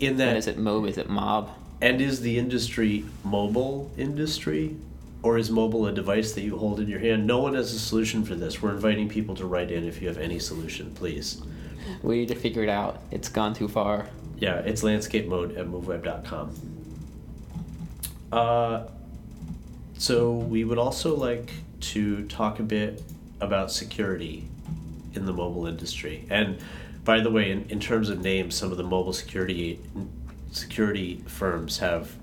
In 0.01 0.17
that, 0.19 0.29
And 0.29 0.39
is 0.39 0.47
it 0.47 0.57
Mob? 0.59 0.87
Is 0.87 0.97
it 0.99 1.09
Mob? 1.11 1.51
and 1.83 2.01
is 2.01 2.23
the 2.23 2.39
industry 2.39 3.05
mobile 3.23 3.91
industry, 3.99 4.75
or 5.23 5.39
is 5.39 5.51
mobile 5.51 5.87
a 5.87 5.93
device 5.93 6.33
that 6.33 6.43
you 6.43 6.57
hold 6.57 6.81
in 6.81 6.89
your 6.89 7.01
hand? 7.01 7.27
No 7.27 7.39
one 7.39 7.55
has 7.55 7.73
a 7.73 7.79
solution 7.79 8.25
for 8.25 8.35
this. 8.35 8.63
We're 8.63 8.73
inviting 8.73 9.09
people 9.09 9.35
to 9.37 9.47
write 9.47 9.71
in 9.71 9.85
if 9.85 10.01
you 10.01 10.09
have 10.09 10.19
any 10.19 10.39
solution, 10.39 10.93
please. 10.95 11.43
We 12.03 12.19
need 12.19 12.29
to 12.29 12.35
figure 12.35 12.63
it 12.63 12.69
out. 12.69 13.03
It's 13.11 13.29
gone 13.29 13.55
too 13.55 13.69
far. 13.69 14.09
Yeah, 14.39 14.57
it's 14.59 14.83
landscape 14.83 15.27
mode 15.27 15.57
at 15.57 15.67
moovweb.com. 15.67 16.51
Uh, 18.33 18.85
so 19.99 20.33
we 20.33 20.65
would 20.65 20.79
also 20.79 21.17
like 21.17 21.53
to 21.81 22.25
talk 22.27 22.59
a 22.59 22.63
bit 22.63 23.03
about 23.41 23.71
security 23.71 24.49
in 25.15 25.27
the 25.27 25.33
mobile 25.33 25.67
industry. 25.67 26.27
And 26.31 26.59
by 27.05 27.21
the 27.21 27.31
way, 27.31 27.51
in, 27.51 27.65
in 27.69 27.81
terms 27.81 28.11
of 28.11 28.21
names, 28.21 28.55
some 28.55 28.71
of 28.71 28.77
the 28.77 28.85
mobile 28.85 29.13
security 29.13 29.81
security 30.51 31.23
firms 31.27 31.79
have 31.79 32.17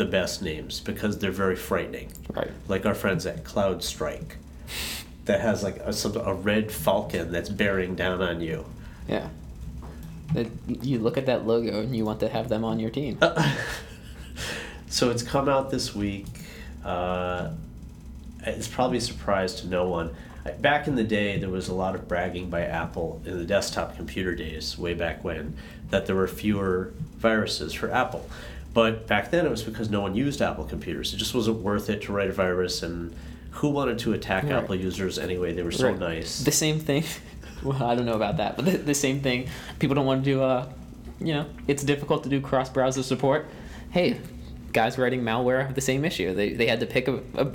the 0.00 0.06
best 0.06 0.40
names 0.40 0.80
because 0.80 1.18
they're 1.18 1.30
very 1.30 1.54
frightening. 1.54 2.10
Right. 2.34 2.50
Like 2.68 2.86
our 2.86 2.94
friends 2.94 3.26
at 3.26 3.44
CrowdStrike, 3.44 4.32
that 5.26 5.42
has 5.42 5.62
like 5.62 5.76
a, 5.76 5.92
some, 5.92 6.16
a 6.16 6.32
red 6.32 6.72
falcon 6.72 7.30
that's 7.30 7.50
bearing 7.50 7.96
down 7.96 8.22
on 8.22 8.40
you. 8.40 8.64
Yeah. 9.06 9.28
That 10.32 10.46
you 10.66 11.00
look 11.00 11.18
at 11.18 11.26
that 11.26 11.46
logo 11.46 11.80
and 11.80 11.94
you 11.94 12.06
want 12.06 12.20
to 12.20 12.30
have 12.30 12.48
them 12.48 12.64
on 12.64 12.80
your 12.80 12.88
team. 12.88 13.18
so 14.88 15.10
it's 15.10 15.22
come 15.22 15.50
out 15.50 15.70
this 15.70 15.94
week. 15.94 16.24
Uh, 16.82 17.50
it's 18.46 18.68
probably 18.68 18.96
a 18.96 19.02
surprise 19.02 19.56
to 19.56 19.66
no 19.66 19.86
one. 19.86 20.16
back 20.60 20.88
in 20.88 20.94
the 20.94 21.04
day, 21.04 21.36
there 21.36 21.50
was 21.50 21.68
a 21.68 21.74
lot 21.74 21.94
of 21.94 22.08
bragging 22.08 22.48
by 22.48 22.62
Apple 22.62 23.20
in 23.26 23.36
the 23.36 23.44
desktop 23.44 23.96
computer 23.96 24.34
days, 24.34 24.78
way 24.78 24.94
back 24.94 25.22
when, 25.22 25.58
that 25.90 26.06
there 26.06 26.16
were 26.16 26.26
fewer 26.26 26.94
viruses 27.18 27.74
for 27.74 27.92
Apple. 27.92 28.26
But 28.72 29.06
back 29.06 29.30
then, 29.30 29.46
it 29.46 29.50
was 29.50 29.62
because 29.62 29.90
no 29.90 30.00
one 30.00 30.14
used 30.14 30.40
Apple 30.40 30.64
computers. 30.64 31.12
It 31.12 31.16
just 31.16 31.34
wasn't 31.34 31.58
worth 31.58 31.90
it 31.90 32.02
to 32.02 32.12
write 32.12 32.28
a 32.28 32.32
virus, 32.32 32.82
and 32.82 33.14
who 33.52 33.68
wanted 33.70 33.98
to 34.00 34.12
attack 34.12 34.44
Right. 34.44 34.52
Apple 34.52 34.76
users 34.76 35.18
anyway? 35.18 35.52
They 35.52 35.62
were 35.62 35.72
so 35.72 35.88
Right. 35.90 35.98
nice. 35.98 36.44
The 36.44 36.52
same 36.52 36.78
thing. 36.78 37.04
Well, 37.62 37.82
I 37.84 37.94
don't 37.94 38.06
know 38.06 38.14
about 38.14 38.38
that, 38.38 38.56
but 38.56 38.64
the, 38.64 38.78
the 38.78 38.94
same 38.94 39.20
thing. 39.20 39.46
People 39.80 39.94
don't 39.94 40.06
want 40.06 40.24
to 40.24 40.30
do. 40.30 40.42
Uh, 40.42 40.66
you 41.20 41.34
know, 41.34 41.44
it's 41.66 41.82
difficult 41.84 42.22
to 42.22 42.30
do 42.30 42.40
cross-browser 42.40 43.02
support. 43.02 43.48
Hey, 43.90 44.18
guys 44.72 44.98
writing 44.98 45.22
malware 45.22 45.64
have 45.64 45.74
the 45.74 45.80
same 45.80 46.04
issue. 46.04 46.34
They, 46.34 46.52
they 46.52 46.66
had 46.66 46.80
to 46.80 46.86
pick 46.86 47.08
a, 47.08 47.20
a, 47.34 47.52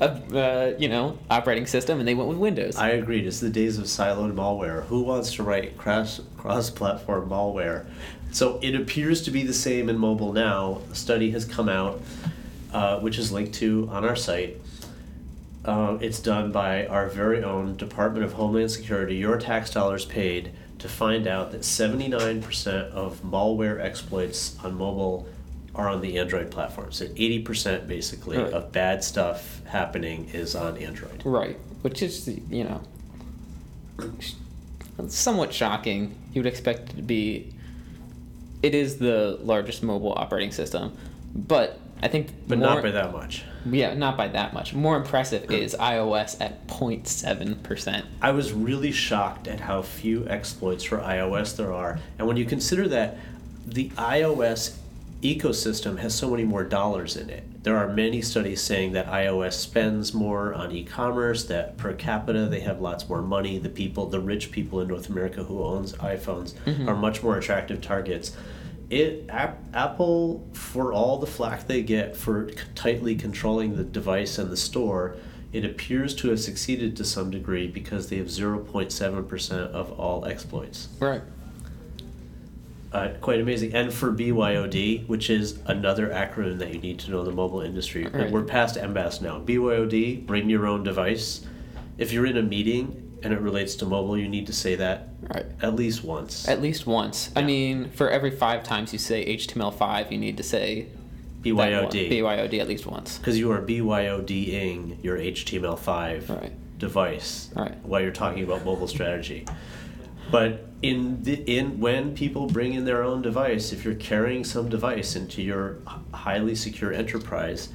a 0.00 0.04
uh, 0.04 0.74
you 0.78 0.88
know 0.88 1.18
operating 1.30 1.66
system, 1.66 1.98
and 1.98 2.08
they 2.08 2.14
went 2.14 2.28
with 2.28 2.38
Windows. 2.38 2.76
I 2.76 2.90
agree. 2.90 3.20
It's 3.26 3.40
the 3.40 3.50
days 3.50 3.78
of 3.78 3.84
siloed 3.84 4.34
malware. 4.34 4.84
Who 4.86 5.02
wants 5.02 5.34
to 5.34 5.42
write 5.42 5.76
cross 5.76 6.20
cross 6.36 6.70
platform 6.70 7.28
malware? 7.28 7.86
So 8.30 8.58
it 8.62 8.74
appears 8.74 9.22
to 9.22 9.30
be 9.30 9.42
the 9.42 9.54
same 9.54 9.88
in 9.88 9.98
mobile 9.98 10.32
now. 10.32 10.82
A 10.90 10.94
study 10.94 11.30
has 11.30 11.44
come 11.44 11.68
out, 11.68 12.00
uh, 12.72 13.00
which 13.00 13.18
is 13.18 13.32
linked 13.32 13.54
to 13.54 13.88
on 13.90 14.04
our 14.04 14.16
site. 14.16 14.56
Uh, 15.64 15.98
it's 16.00 16.20
done 16.20 16.52
by 16.52 16.86
our 16.86 17.08
very 17.08 17.42
own 17.42 17.76
Department 17.76 18.24
of 18.24 18.34
Homeland 18.34 18.70
Security, 18.70 19.16
your 19.16 19.38
tax 19.38 19.70
dollars 19.70 20.04
paid, 20.04 20.52
to 20.78 20.88
find 20.88 21.26
out 21.26 21.50
that 21.50 21.62
79% 21.62 22.90
of 22.92 23.20
malware 23.22 23.80
exploits 23.80 24.56
on 24.64 24.78
mobile 24.78 25.26
are 25.78 25.88
on 25.88 26.00
the 26.00 26.18
Android 26.18 26.50
platform. 26.50 26.90
So 26.92 27.06
80% 27.06 27.86
basically 27.86 28.36
Right. 28.36 28.52
of 28.52 28.72
bad 28.72 29.04
stuff 29.04 29.62
happening 29.66 30.28
is 30.34 30.54
on 30.56 30.76
Android. 30.76 31.22
Right, 31.24 31.56
which 31.82 32.02
is 32.02 32.28
you 32.50 32.64
know 32.64 32.80
somewhat 35.06 35.54
shocking. 35.54 36.14
You 36.34 36.42
would 36.42 36.48
expect 36.48 36.90
it 36.90 36.96
to 36.96 37.02
be. 37.02 37.54
It 38.62 38.74
is 38.74 38.98
the 38.98 39.38
largest 39.40 39.84
mobile 39.84 40.12
operating 40.16 40.50
system, 40.50 40.92
but 41.32 41.78
I 42.02 42.08
think 42.08 42.28
But 42.48 42.58
more, 42.58 42.68
not 42.68 42.82
by 42.82 42.90
that 42.90 43.12
much. 43.12 43.44
Yeah, 43.64 43.94
not 43.94 44.16
by 44.16 44.28
that 44.28 44.52
much. 44.52 44.74
More 44.74 44.96
impressive 44.96 45.48
is 45.50 45.76
iOS 45.78 46.40
at 46.40 46.66
0.7 46.66 47.62
percent. 47.62 48.04
I 48.20 48.32
was 48.32 48.52
really 48.52 48.90
shocked 48.90 49.46
at 49.46 49.60
how 49.60 49.82
few 49.82 50.26
exploits 50.28 50.82
for 50.82 50.98
iOS 50.98 51.54
there 51.56 51.72
are. 51.72 52.00
And 52.18 52.26
when 52.26 52.36
you 52.36 52.44
consider 52.46 52.88
that 52.88 53.18
the 53.64 53.90
iOS 53.90 54.76
ecosystem 55.22 55.98
has 55.98 56.14
so 56.14 56.30
many 56.30 56.44
more 56.44 56.64
dollars 56.64 57.16
in 57.16 57.28
it, 57.28 57.64
there 57.64 57.76
are 57.76 57.88
many 57.88 58.22
studies 58.22 58.62
saying 58.62 58.92
that 58.92 59.06
iOS 59.08 59.54
spends 59.54 60.14
more 60.14 60.54
on 60.54 60.70
e 60.72 60.84
commerce, 60.84 61.44
that 61.44 61.76
per 61.76 61.92
capita 61.92 62.46
they 62.46 62.60
have 62.60 62.80
lots 62.80 63.08
more 63.08 63.20
money. 63.20 63.58
The 63.58 63.68
people, 63.68 64.06
the 64.06 64.20
rich 64.20 64.52
people 64.52 64.80
in 64.80 64.88
North 64.88 65.08
America 65.08 65.44
who 65.44 65.62
owns 65.62 65.92
iPhones 65.94 66.54
mm-hmm. 66.64 66.88
are 66.88 66.96
much 66.96 67.22
more 67.22 67.36
attractive 67.36 67.80
targets. 67.80 68.36
It 68.90 69.26
App, 69.28 69.58
Apple, 69.74 70.48
for 70.52 70.92
all 70.92 71.18
the 71.18 71.26
flack 71.26 71.66
they 71.66 71.82
get 71.82 72.16
for 72.16 72.50
tightly 72.74 73.16
controlling 73.16 73.76
the 73.76 73.84
device 73.84 74.38
and 74.38 74.50
the 74.50 74.56
store, 74.56 75.16
it 75.52 75.64
appears 75.64 76.14
to 76.16 76.28
have 76.30 76.40
succeeded 76.40 76.96
to 76.96 77.04
some 77.04 77.30
degree 77.30 77.66
because 77.66 78.08
they 78.08 78.16
have 78.16 78.28
0.7% 78.28 79.52
of 79.72 79.92
all 79.98 80.24
exploits. 80.24 80.88
Right. 81.00 81.22
Uh, 82.92 83.08
quite 83.20 83.38
amazing. 83.40 83.74
And 83.74 83.92
for 83.92 84.10
BYOD, 84.12 85.06
which 85.08 85.28
is 85.28 85.58
another 85.66 86.08
acronym 86.08 86.58
that 86.58 86.72
you 86.72 86.80
need 86.80 86.98
to 87.00 87.10
know 87.10 87.20
in 87.20 87.26
the 87.26 87.32
mobile 87.32 87.60
industry, 87.60 88.06
Right. 88.06 88.30
we're 88.30 88.42
past 88.44 88.76
MBAS 88.76 89.20
now. 89.20 89.40
BYOD, 89.40 90.24
bring 90.26 90.48
your 90.48 90.66
own 90.66 90.84
device. 90.84 91.42
If 91.98 92.12
you're 92.12 92.24
in 92.24 92.38
a 92.38 92.42
meeting 92.42 93.18
and 93.22 93.32
it 93.34 93.40
relates 93.40 93.74
to 93.76 93.84
mobile, 93.86 94.16
you 94.16 94.28
need 94.28 94.46
to 94.46 94.52
say 94.54 94.74
that 94.76 95.08
Right. 95.34 95.44
at 95.60 95.74
least 95.76 96.02
once. 96.02 96.48
At 96.48 96.62
least 96.62 96.86
once. 96.86 97.30
I 97.36 97.42
mean, 97.42 97.90
for 97.90 98.08
every 98.08 98.30
five 98.30 98.62
times 98.62 98.92
you 98.94 98.98
say 98.98 99.22
HTML5, 99.26 100.10
you 100.10 100.16
need 100.18 100.38
to 100.38 100.42
say 100.42 100.86
BYOD. 101.42 102.08
BYOD 102.10 102.58
at 102.58 102.68
least 102.68 102.86
once. 102.86 103.18
Because 103.18 103.38
you 103.38 103.50
are 103.52 103.60
BYODing 103.60 105.02
your 105.04 105.18
HTML5 105.18 106.30
Right. 106.30 106.52
device 106.78 107.50
Right. 107.54 107.74
while 107.84 108.00
you're 108.00 108.12
talking 108.12 108.44
about 108.44 108.64
mobile 108.64 108.88
strategy. 108.88 109.44
But 110.30 110.66
in 110.82 111.22
the, 111.22 111.34
in 111.34 111.80
when 111.80 112.14
people 112.14 112.46
bring 112.46 112.74
in 112.74 112.84
their 112.84 113.02
own 113.02 113.22
device, 113.22 113.72
if 113.72 113.84
you're 113.84 113.94
carrying 113.94 114.44
some 114.44 114.68
device 114.68 115.16
into 115.16 115.42
your 115.42 115.78
highly 116.12 116.54
secure 116.54 116.92
enterprise, 116.92 117.70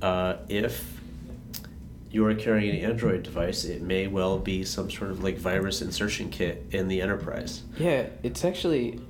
uh, 0.00 0.36
if 0.48 0.98
you 2.10 2.24
are 2.24 2.34
carrying 2.34 2.76
an 2.76 2.90
Android 2.90 3.22
device, 3.22 3.64
it 3.64 3.82
may 3.82 4.06
well 4.06 4.38
be 4.38 4.64
some 4.64 4.90
sort 4.90 5.10
of 5.10 5.22
like 5.22 5.36
virus 5.36 5.82
insertion 5.82 6.30
kit 6.30 6.64
in 6.70 6.88
the 6.88 7.02
enterprise. 7.02 7.62
Yeah, 7.78 8.08
it's 8.22 8.44
actually. 8.44 9.00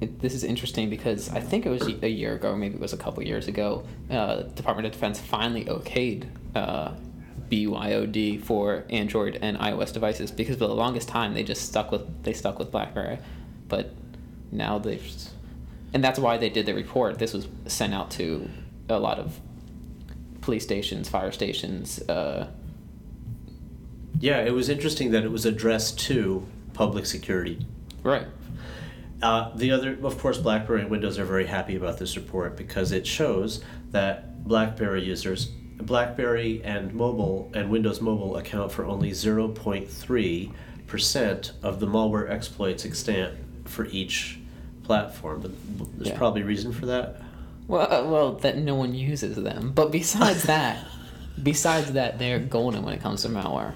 It, 0.00 0.18
this 0.20 0.32
is 0.32 0.44
interesting 0.44 0.88
because 0.88 1.28
I 1.28 1.40
think 1.40 1.66
it 1.66 1.68
was 1.68 1.82
a 1.82 2.08
year 2.08 2.34
ago, 2.34 2.56
maybe 2.56 2.74
it 2.74 2.80
was 2.80 2.94
a 2.94 2.96
couple 2.96 3.22
years 3.22 3.48
ago. 3.48 3.84
Uh, 4.08 4.42
Department 4.42 4.86
of 4.86 4.92
Defense 4.92 5.20
finally 5.20 5.66
okayed 5.66 6.26
uh, 6.54 6.92
BYOD 7.50 8.42
for 8.42 8.84
Android 8.90 9.38
and 9.42 9.58
iOS 9.58 9.92
devices 9.92 10.30
because 10.30 10.56
for 10.56 10.66
the 10.66 10.74
longest 10.74 11.08
time 11.08 11.34
they 11.34 11.42
just 11.42 11.68
stuck 11.68 11.90
with 11.90 12.22
they 12.22 12.32
stuck 12.32 12.58
with 12.58 12.70
BlackBerry, 12.70 13.18
but 13.68 13.92
now 14.52 14.78
they've, 14.78 15.04
and 15.92 16.02
that's 16.02 16.18
why 16.18 16.36
they 16.36 16.48
did 16.48 16.66
the 16.66 16.74
report. 16.74 17.18
This 17.18 17.32
was 17.32 17.48
sent 17.66 17.92
out 17.94 18.10
to 18.12 18.48
a 18.88 18.98
lot 18.98 19.18
of 19.18 19.38
police 20.40 20.62
stations, 20.64 21.08
fire 21.08 21.32
stations. 21.32 22.00
Uh, 22.08 22.48
Yeah, 24.20 24.38
it 24.42 24.52
was 24.52 24.68
interesting 24.68 25.10
that 25.12 25.24
it 25.24 25.30
was 25.30 25.46
addressed 25.46 25.98
to 26.00 26.46
public 26.74 27.06
security 27.06 27.58
right. 28.02 28.26
Uh, 29.22 29.50
the 29.54 29.70
other, 29.70 29.98
of 30.02 30.18
course, 30.18 30.38
BlackBerry 30.38 30.80
and 30.80 30.90
Windows 30.90 31.18
are 31.18 31.26
very 31.26 31.46
happy 31.46 31.76
about 31.76 31.98
this 31.98 32.16
report 32.16 32.56
because 32.56 32.90
it 32.90 33.06
shows 33.06 33.62
that 33.90 34.42
BlackBerry 34.44 35.04
users, 35.04 35.50
BlackBerry 35.86 36.62
and 36.64 36.92
mobile 36.94 37.50
and 37.54 37.70
Windows 37.70 38.00
Mobile 38.00 38.36
account 38.36 38.72
for 38.72 38.84
only 38.84 39.10
0.3 39.10 40.52
percent 40.86 41.52
of 41.62 41.78
the 41.80 41.86
malware 41.86 42.28
exploits 42.30 42.84
extant 42.84 43.36
for 43.64 43.86
each 43.86 44.38
platform. 44.82 45.40
But 45.42 45.52
There's 45.96 46.08
Yeah. 46.10 46.16
probably 46.18 46.42
a 46.42 46.44
reason 46.46 46.72
for 46.72 46.86
that. 46.86 47.22
Well, 47.68 47.82
uh, 47.92 48.10
well, 48.10 48.32
that 48.38 48.58
no 48.58 48.74
one 48.74 48.94
uses 48.94 49.36
them. 49.36 49.70
But 49.74 49.92
besides 49.92 50.42
that, 50.54 50.84
besides 51.40 51.92
that, 51.92 52.18
they're 52.18 52.40
golden 52.40 52.82
when 52.84 52.94
it 52.94 53.00
comes 53.00 53.22
to 53.22 53.28
malware. 53.28 53.74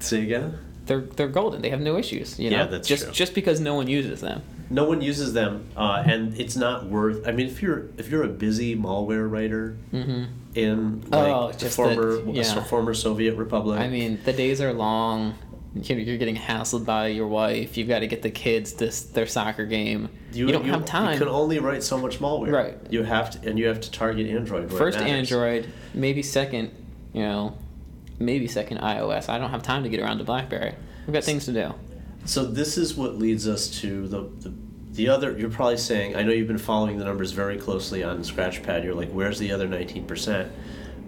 Say 0.00 0.22
again. 0.22 0.58
They're 0.86 1.00
they're 1.00 1.28
golden. 1.28 1.62
They 1.62 1.70
have 1.70 1.80
no 1.80 1.96
issues. 1.96 2.38
You 2.38 2.50
know, 2.50 2.56
Yeah, 2.58 2.66
that's 2.66 2.88
just 2.88 3.04
true. 3.04 3.12
just 3.12 3.34
because 3.34 3.60
no 3.60 3.74
one 3.74 3.86
uses 3.88 4.20
them. 4.20 4.42
No 4.70 4.84
one 4.84 5.02
uses 5.02 5.32
them, 5.34 5.68
uh, 5.76 6.02
and 6.06 6.38
it's 6.40 6.56
not 6.56 6.86
worth. 6.86 7.26
I 7.28 7.32
mean, 7.32 7.46
if 7.46 7.60
you're 7.62 7.86
if 7.98 8.08
you're 8.10 8.24
a 8.24 8.28
busy 8.28 8.74
malware 8.76 9.30
writer 9.30 9.76
hmm 9.90 10.24
in 10.54 11.00
like 11.10 11.34
Oh, 11.34 11.50
the 11.52 11.68
former 11.68 12.16
that- 12.22 12.34
yeah. 12.34 12.62
former 12.64 12.94
Soviet 12.94 13.34
republic, 13.36 13.80
I 13.80 13.88
mean, 13.88 14.18
the 14.24 14.32
days 14.32 14.60
are 14.60 14.72
long. 14.72 15.34
You're 15.74 15.98
you're 15.98 16.16
getting 16.18 16.36
hassled 16.36 16.84
by 16.84 17.08
your 17.08 17.26
wife. 17.26 17.76
You've 17.76 17.88
got 17.88 17.98
to 18.00 18.06
get 18.06 18.22
the 18.22 18.30
kids 18.30 18.74
this 18.74 19.02
their 19.02 19.26
soccer 19.26 19.66
game. 19.66 20.08
You, 20.32 20.46
don't 20.46 20.64
have 20.66 20.84
time. 20.84 21.14
You 21.14 21.18
can 21.18 21.28
only 21.28 21.58
write 21.58 21.82
so 21.82 21.98
much 21.98 22.20
malware. 22.20 22.52
Right. 22.52 22.78
You 22.90 23.02
have 23.02 23.30
to, 23.32 23.48
and 23.48 23.58
you 23.58 23.66
have 23.66 23.80
to 23.80 23.90
target 23.90 24.28
Android. 24.28 24.72
First. 24.72 24.98
Android, 24.98 25.68
maybe 25.92 26.22
second. 26.22 26.70
You 27.12 27.22
know, 27.22 27.58
maybe 28.20 28.46
second 28.46 28.78
iOS. 28.78 29.28
I 29.28 29.38
don't 29.38 29.50
have 29.50 29.62
time 29.62 29.82
to 29.82 29.88
get 29.88 30.00
around 30.00 30.18
to 30.18 30.24
BlackBerry. 30.24 30.74
We've 31.06 31.12
got 31.14 31.24
things 31.24 31.44
to 31.46 31.52
do. 31.52 31.74
So 32.24 32.44
this 32.44 32.78
is 32.78 32.94
what 32.94 33.18
leads 33.18 33.46
us 33.46 33.68
to 33.80 34.08
the, 34.08 34.22
the 34.40 34.54
the 34.92 35.08
other. 35.08 35.36
You're 35.36 35.50
probably 35.50 35.76
saying, 35.76 36.14
I 36.16 36.22
know 36.22 36.30
you've 36.32 36.48
been 36.48 36.56
following 36.56 36.98
the 36.98 37.04
numbers 37.04 37.32
very 37.32 37.58
closely 37.58 38.04
on 38.04 38.20
Scratchpad. 38.20 38.84
You're 38.84 38.94
like, 38.94 39.10
where's 39.10 39.38
the 39.38 39.52
other 39.52 39.66
19 39.66 40.06
percent? 40.06 40.52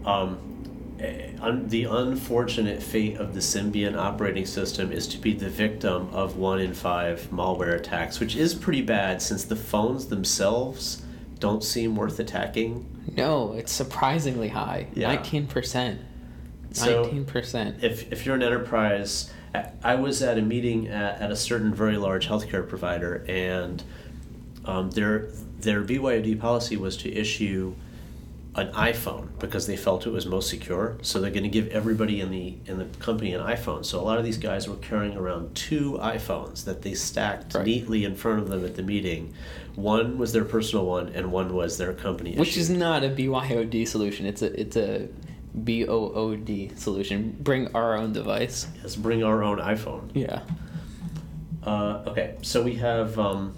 Um, 0.05 0.97
eh, 1.01 1.31
un, 1.41 1.69
the 1.69 1.85
unfortunate 1.85 2.83
fate 2.83 3.17
of 3.19 3.33
the 3.33 3.41
Symbian 3.41 3.97
operating 3.97 4.45
system 4.45 4.93
is 4.93 5.07
to 5.09 5.19
be 5.19 5.33
the 5.33 5.49
victim 5.49 6.09
of 6.13 6.37
one 6.37 6.61
in 6.61 6.75
five 6.75 7.29
malware 7.33 7.77
attacks, 7.77 8.21
which 8.21 8.37
is 8.37 8.55
pretty 8.55 8.83
bad 8.83 9.23
since 9.23 9.45
the 9.45 9.57
phones 9.57 10.07
themselves 10.07 11.03
don't 11.39 11.63
seem 11.63 11.97
worth 11.97 12.19
attacking. 12.19 12.91
No, 13.17 13.53
it's 13.53 13.73
surprisingly 13.73 14.49
high. 14.49 14.89
Yeah. 14.95 15.09
Nineteen 15.09 15.47
percent. 15.47 16.01
So- 16.77 17.03
Nineteen 17.05 17.25
percent. 17.25 17.83
if 17.83 18.11
if 18.13 18.25
you're 18.27 18.35
an 18.35 18.43
enterprise, 18.43 19.31
I- 19.83 19.95
was 19.95 20.23
at 20.23 20.37
a 20.39 20.43
meeting 20.43 20.89
at, 20.89 21.21
at 21.23 21.31
a 21.31 21.37
certain 21.37 21.73
very 21.75 21.97
large 21.97 22.29
healthcare 22.29 22.69
provider, 22.69 23.25
and 23.29 23.83
um, 24.65 24.91
their 24.91 25.29
their 25.61 25.83
BYOD 25.83 26.39
policy 26.39 26.77
was 26.77 26.97
to 26.99 27.13
issue 27.13 27.75
an 28.55 28.73
iPhone 28.73 29.29
because 29.39 29.67
they 29.67 29.77
felt 29.77 30.07
it 30.07 30.11
was 30.11 30.25
most 30.27 30.49
secure. 30.49 30.97
So 31.03 31.21
they're 31.21 31.31
going 31.31 31.43
to 31.43 31.49
give 31.51 31.69
everybody 31.69 32.21
in 32.21 32.31
the 32.31 32.55
in 32.67 32.79
the 32.79 32.87
company 32.99 33.33
an 33.35 33.41
iPhone. 33.43 33.85
So 33.85 34.01
a 34.01 34.03
lot 34.03 34.19
of 34.19 34.25
these 34.25 34.39
guys 34.39 34.69
were 34.69 34.77
carrying 34.77 35.17
around 35.17 35.55
two 35.55 35.99
iPhones 36.03 36.65
that 36.65 36.83
they 36.83 36.95
stacked 36.95 37.55
Right. 37.55 37.67
neatly 37.67 38.05
in 38.05 38.15
front 38.15 38.41
of 38.41 38.49
them 38.49 38.65
at 38.65 38.75
the 38.77 38.83
meeting. 38.83 39.35
One 39.75 40.17
was 40.19 40.33
their 40.33 40.45
personal 40.45 40.87
one, 40.87 41.09
and 41.11 41.31
one 41.33 41.55
was 41.55 41.77
their 41.77 41.93
company. 41.93 42.35
Which 42.37 42.57
is 42.57 42.71
not 42.71 43.05
a 43.05 43.09
BYOD 43.11 43.87
solution. 43.87 44.25
It's 44.27 44.41
a 44.43 44.59
it's 44.61 44.77
a 44.77 45.09
B 45.65 45.87
O 45.87 46.13
O 46.13 46.37
D 46.37 46.71
solution. 46.77 47.37
Bring 47.41 47.75
our 47.75 47.97
own 47.97 48.13
device. 48.13 48.67
Let's 48.83 48.97
bring 48.97 49.23
our 49.23 49.43
own 49.43 49.59
iPhone. 49.59 50.11
Yeah. 50.15 50.43
Uh, 51.63 52.03
okay, 52.07 52.37
so 52.43 52.63
we 52.63 52.75
have. 52.75 53.19
Um, 53.19 53.57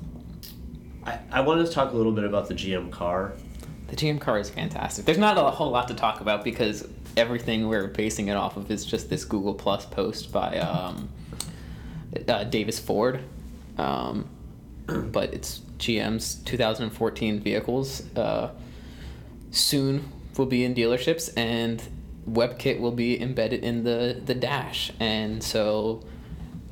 I, 1.05 1.19
I 1.31 1.41
wanted 1.41 1.67
to 1.67 1.73
talk 1.73 1.93
a 1.93 1.97
little 1.97 2.13
bit 2.13 2.25
about 2.25 2.49
the 2.49 2.55
GM 2.55 2.91
car. 2.91 3.35
The 3.89 3.97
GM 3.97 4.21
car 4.21 4.39
is 4.39 4.51
fantastic. 4.51 5.05
There's 5.05 5.19
not 5.19 5.39
a 5.39 5.51
whole 5.51 5.71
lot 5.71 5.89
to 5.89 5.95
talk 5.95 6.21
about 6.21 6.45
because 6.45 6.87
everything 7.17 7.69
we're 7.69 7.89
basing 7.89 8.29
it 8.29 8.35
off 8.35 8.57
of 8.57 8.71
is 8.71 8.85
just 8.85 9.09
this 9.09 9.25
Google 9.25 9.55
Plus 9.55 9.87
post 9.87 10.31
by 10.31 10.59
um, 10.59 11.09
uh, 12.29 12.45
Davis 12.45 12.79
Ford. 12.79 13.21
Um, 13.79 14.29
but 14.87 15.33
it's 15.35 15.61
GM's 15.79 16.37
2014 16.37 17.41
vehicles. 17.41 18.03
Uh, 18.17 18.51
soon 19.51 20.11
will 20.39 20.47
be 20.47 20.65
in 20.65 20.75
dealerships, 20.75 21.31
and 21.37 21.83
WebKit 22.29 22.81
will 22.81 22.93
be 22.93 23.21
embedded 23.21 23.65
in 23.65 23.85
the, 23.85 24.21
the 24.25 24.35
dash. 24.35 24.93
And 25.01 25.43
so 25.43 26.03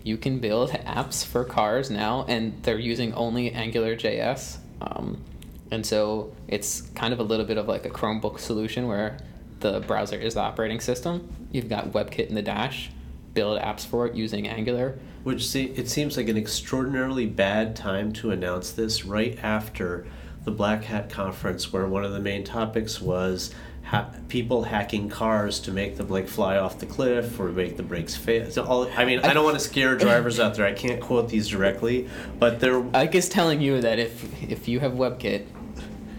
you 0.02 0.16
can 0.16 0.38
build 0.38 0.70
apps 0.70 1.24
for 1.24 1.44
cars 1.44 1.90
now, 1.90 2.24
and 2.28 2.62
they're 2.62 2.78
using 2.78 3.12
only 3.14 3.50
AngularJS. 3.50 4.58
Um, 4.80 5.22
and 5.70 5.84
so 5.84 6.32
it's 6.46 6.80
kind 6.80 7.12
of 7.12 7.18
a 7.18 7.24
little 7.24 7.46
bit 7.46 7.58
of 7.58 7.66
like 7.66 7.86
a 7.86 7.90
Chromebook 7.90 8.38
solution 8.38 8.86
where 8.86 9.18
the 9.60 9.80
browser 9.80 10.16
is 10.16 10.34
the 10.34 10.40
operating 10.40 10.80
system. 10.80 11.28
You've 11.50 11.68
got 11.68 11.92
WebKit 11.92 12.28
in 12.28 12.34
the 12.34 12.42
dash, 12.42 12.90
build 13.34 13.60
apps 13.60 13.84
for 13.84 14.06
it 14.06 14.14
using 14.14 14.46
Angular. 14.46 14.98
Which 15.24 15.48
see, 15.48 15.64
it 15.64 15.88
seems 15.88 16.16
like 16.16 16.28
an 16.28 16.36
extraordinarily 16.36 17.26
bad 17.26 17.74
time 17.74 18.12
to 18.14 18.30
announce 18.30 18.70
this 18.70 19.04
right 19.04 19.36
after 19.42 20.06
the 20.46 20.52
Black 20.52 20.84
Hat 20.84 21.10
conference, 21.10 21.72
where 21.72 21.86
one 21.86 22.04
of 22.04 22.12
the 22.12 22.20
main 22.20 22.44
topics 22.44 23.00
was 23.00 23.52
ha- 23.82 24.08
people 24.28 24.62
hacking 24.62 25.08
cars 25.08 25.58
to 25.60 25.72
make 25.72 25.96
them 25.96 26.08
like 26.08 26.28
fly 26.28 26.56
off 26.56 26.78
the 26.78 26.86
cliff 26.86 27.38
or 27.40 27.48
make 27.48 27.76
the 27.76 27.82
brakes 27.82 28.14
fail. 28.14 28.48
So 28.50 28.64
all, 28.64 28.88
I 28.96 29.04
mean, 29.04 29.18
I 29.18 29.34
don't 29.34 29.44
want 29.44 29.58
to 29.58 29.64
scare 29.64 29.96
drivers 29.96 30.38
out 30.38 30.54
there. 30.54 30.64
I 30.64 30.72
can't 30.72 31.00
quote 31.00 31.28
these 31.28 31.48
directly, 31.48 32.08
but 32.38 32.60
they're 32.60 32.84
Ike 32.94 33.16
is 33.16 33.28
telling 33.28 33.60
you 33.60 33.80
that 33.80 33.98
if 33.98 34.42
if 34.42 34.68
you 34.68 34.78
have 34.80 34.92
WebKit, 34.92 35.46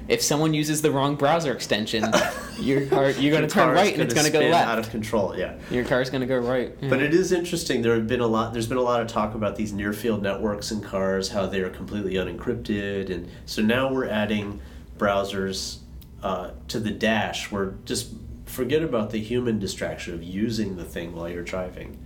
if 0.09 0.21
someone 0.21 0.53
uses 0.53 0.81
the 0.81 0.91
wrong 0.91 1.15
browser 1.15 1.53
extension, 1.53 2.03
your 2.59 2.85
car 2.87 3.09
you're 3.11 3.31
going 3.35 3.47
to 3.47 3.53
turn 3.53 3.73
right 3.73 3.93
and 3.93 4.01
it's 4.01 4.13
going 4.13 4.25
to 4.25 4.31
go 4.31 4.39
left. 4.39 4.67
out 4.67 4.79
of 4.79 4.89
control. 4.89 5.37
Yeah. 5.37 5.55
Your 5.69 5.83
car's 5.85 6.09
going 6.09 6.21
to 6.21 6.27
go 6.27 6.37
right. 6.39 6.73
But 6.81 7.01
it 7.01 7.13
is 7.13 7.31
interesting. 7.31 7.81
There 7.81 7.93
have 7.95 8.07
been 8.07 8.19
a 8.21 8.27
lot. 8.27 8.53
There's 8.53 8.67
been 8.67 8.77
a 8.77 8.81
lot 8.81 9.01
of 9.01 9.07
talk 9.07 9.35
about 9.35 9.55
these 9.55 9.73
near 9.73 9.93
field 9.93 10.21
networks 10.23 10.71
in 10.71 10.81
cars, 10.81 11.29
how 11.29 11.45
they 11.45 11.61
are 11.61 11.69
completely 11.69 12.13
unencrypted, 12.15 13.09
and 13.09 13.29
so 13.45 13.61
now 13.61 13.91
we're 13.91 14.07
adding 14.07 14.59
browsers 14.97 15.79
uh, 16.23 16.51
to 16.69 16.79
the 16.79 16.91
dash. 16.91 17.51
Where 17.51 17.75
just 17.85 18.13
forget 18.45 18.81
about 18.81 19.11
the 19.11 19.19
human 19.19 19.59
distraction 19.59 20.13
of 20.13 20.23
using 20.23 20.75
the 20.77 20.85
thing 20.85 21.15
while 21.15 21.29
you're 21.29 21.43
driving. 21.43 21.97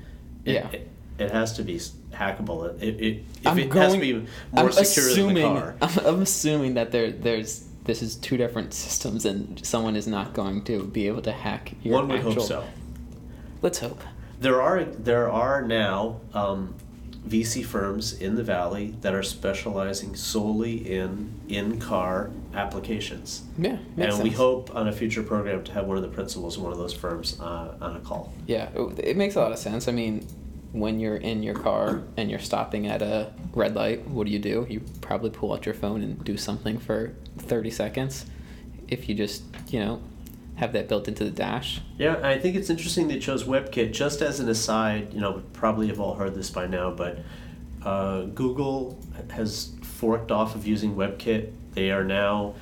It, 0.46 0.54
Yeah. 0.54 0.68
It, 0.72 0.88
it 1.20 1.30
has 1.32 1.54
to 1.54 1.64
be 1.64 1.76
hackable. 2.14 2.82
It, 2.82 2.84
it, 2.84 3.02
it 3.06 3.24
if 3.42 3.48
I'm 3.48 3.60
it 3.60 3.72
has 3.74 3.94
going- 3.94 4.00
to 4.00 4.06
be 4.06 4.14
more 4.54 4.66
I'm 4.66 4.72
secure 4.72 5.10
assuming, 5.12 5.36
than 5.36 5.54
the 5.54 5.60
car. 5.62 5.76
I'm, 5.82 6.00
I'm 6.16 6.22
assuming 6.22 6.74
that 6.76 6.92
there 6.92 7.12
there's 7.12 7.68
this 7.92 8.02
is 8.02 8.16
two 8.16 8.38
different 8.38 8.74
systems 8.86 9.26
and 9.26 9.64
someone 9.66 9.96
is 9.98 10.08
not 10.08 10.34
going 10.34 10.64
to 10.64 10.84
be 10.86 11.08
able 11.08 11.22
to 11.22 11.32
hack 11.32 11.74
your 11.84 11.96
One 11.96 12.08
would 12.08 12.18
actual. 12.20 12.34
hope 12.36 12.44
so. 12.44 12.64
Let's 13.62 13.80
hope. 13.80 14.02
There 14.40 14.62
are 14.62 14.86
there 14.86 15.30
are 15.30 15.62
now 15.62 16.22
um, 16.34 16.74
VC 17.28 17.64
firms 17.64 18.14
in 18.14 18.36
the 18.36 18.44
valley 18.44 18.96
that 19.02 19.14
are 19.14 19.22
specializing 19.22 20.16
solely 20.16 20.76
in 21.00 21.34
in 21.50 21.80
car 21.80 22.32
applications. 22.56 23.44
Yeah, 23.60 23.72
and 23.72 23.98
makes 23.98 24.18
we 24.20 24.32
hope 24.32 24.74
on 24.76 24.88
a 24.88 24.92
future 24.92 25.22
program 25.22 25.64
to 25.66 25.72
have 25.74 25.86
one 25.86 25.98
of 25.98 26.02
the 26.04 26.10
principals 26.10 26.58
of 26.58 26.64
one 26.64 26.72
of 26.72 26.80
those 26.80 26.94
firms 26.94 27.40
uh, 27.40 27.76
on 27.82 27.98
a 27.98 28.00
call. 28.00 28.34
Yeah, 28.48 28.70
it- 28.74 29.00
it 29.12 29.18
makes 29.18 29.36
a 29.36 29.42
lot 29.42 29.52
of 29.52 29.60
sense. 29.60 29.88
I 29.88 29.92
mean, 29.92 30.26
when 30.74 31.00
you're 31.00 31.18
in 31.18 31.44
your 31.44 31.56
car 31.56 32.02
and 32.18 32.30
you're 32.30 32.40
stopping 32.40 32.88
at 32.88 33.02
a 33.02 33.32
red 33.54 33.76
light, 33.76 34.08
what 34.08 34.26
do 34.26 34.32
you 34.34 34.40
do? 34.40 34.66
You 34.70 34.82
probably 35.02 35.30
pull 35.30 35.54
out 35.54 35.66
your 35.66 35.76
phone 35.76 36.02
and 36.02 36.24
do 36.24 36.38
something 36.38 36.78
for 36.78 37.14
30 37.38 37.70
seconds. 37.70 38.26
If 38.88 39.10
you 39.10 39.16
just, 39.16 39.44
you 39.70 39.80
know, 39.80 40.02
have 40.56 40.74
that 40.74 40.88
built 40.88 41.08
into 41.08 41.24
the 41.24 41.32
dash. 41.32 41.82
Yeah, 41.98 42.20
I 42.24 42.38
think 42.38 42.56
it's 42.56 42.70
interesting 42.70 43.08
they 43.08 43.20
chose 43.20 43.44
WebKit. 43.44 43.92
Just 43.94 44.22
as 44.22 44.40
an 44.40 44.48
aside, 44.48 45.14
you 45.14 45.20
know, 45.20 45.42
probably 45.54 45.88
have 45.88 46.00
all 46.00 46.16
heard 46.16 46.36
this 46.36 46.50
by 46.50 46.68
now, 46.68 46.92
but 46.92 47.20
uh, 47.84 48.24
Google 48.24 49.00
has 49.32 49.72
forked 49.82 50.32
off 50.32 50.56
of 50.56 50.68
using 50.68 50.96
WebKit. 50.96 51.52
They 51.74 51.92
are 51.92 52.04
now 52.04 52.54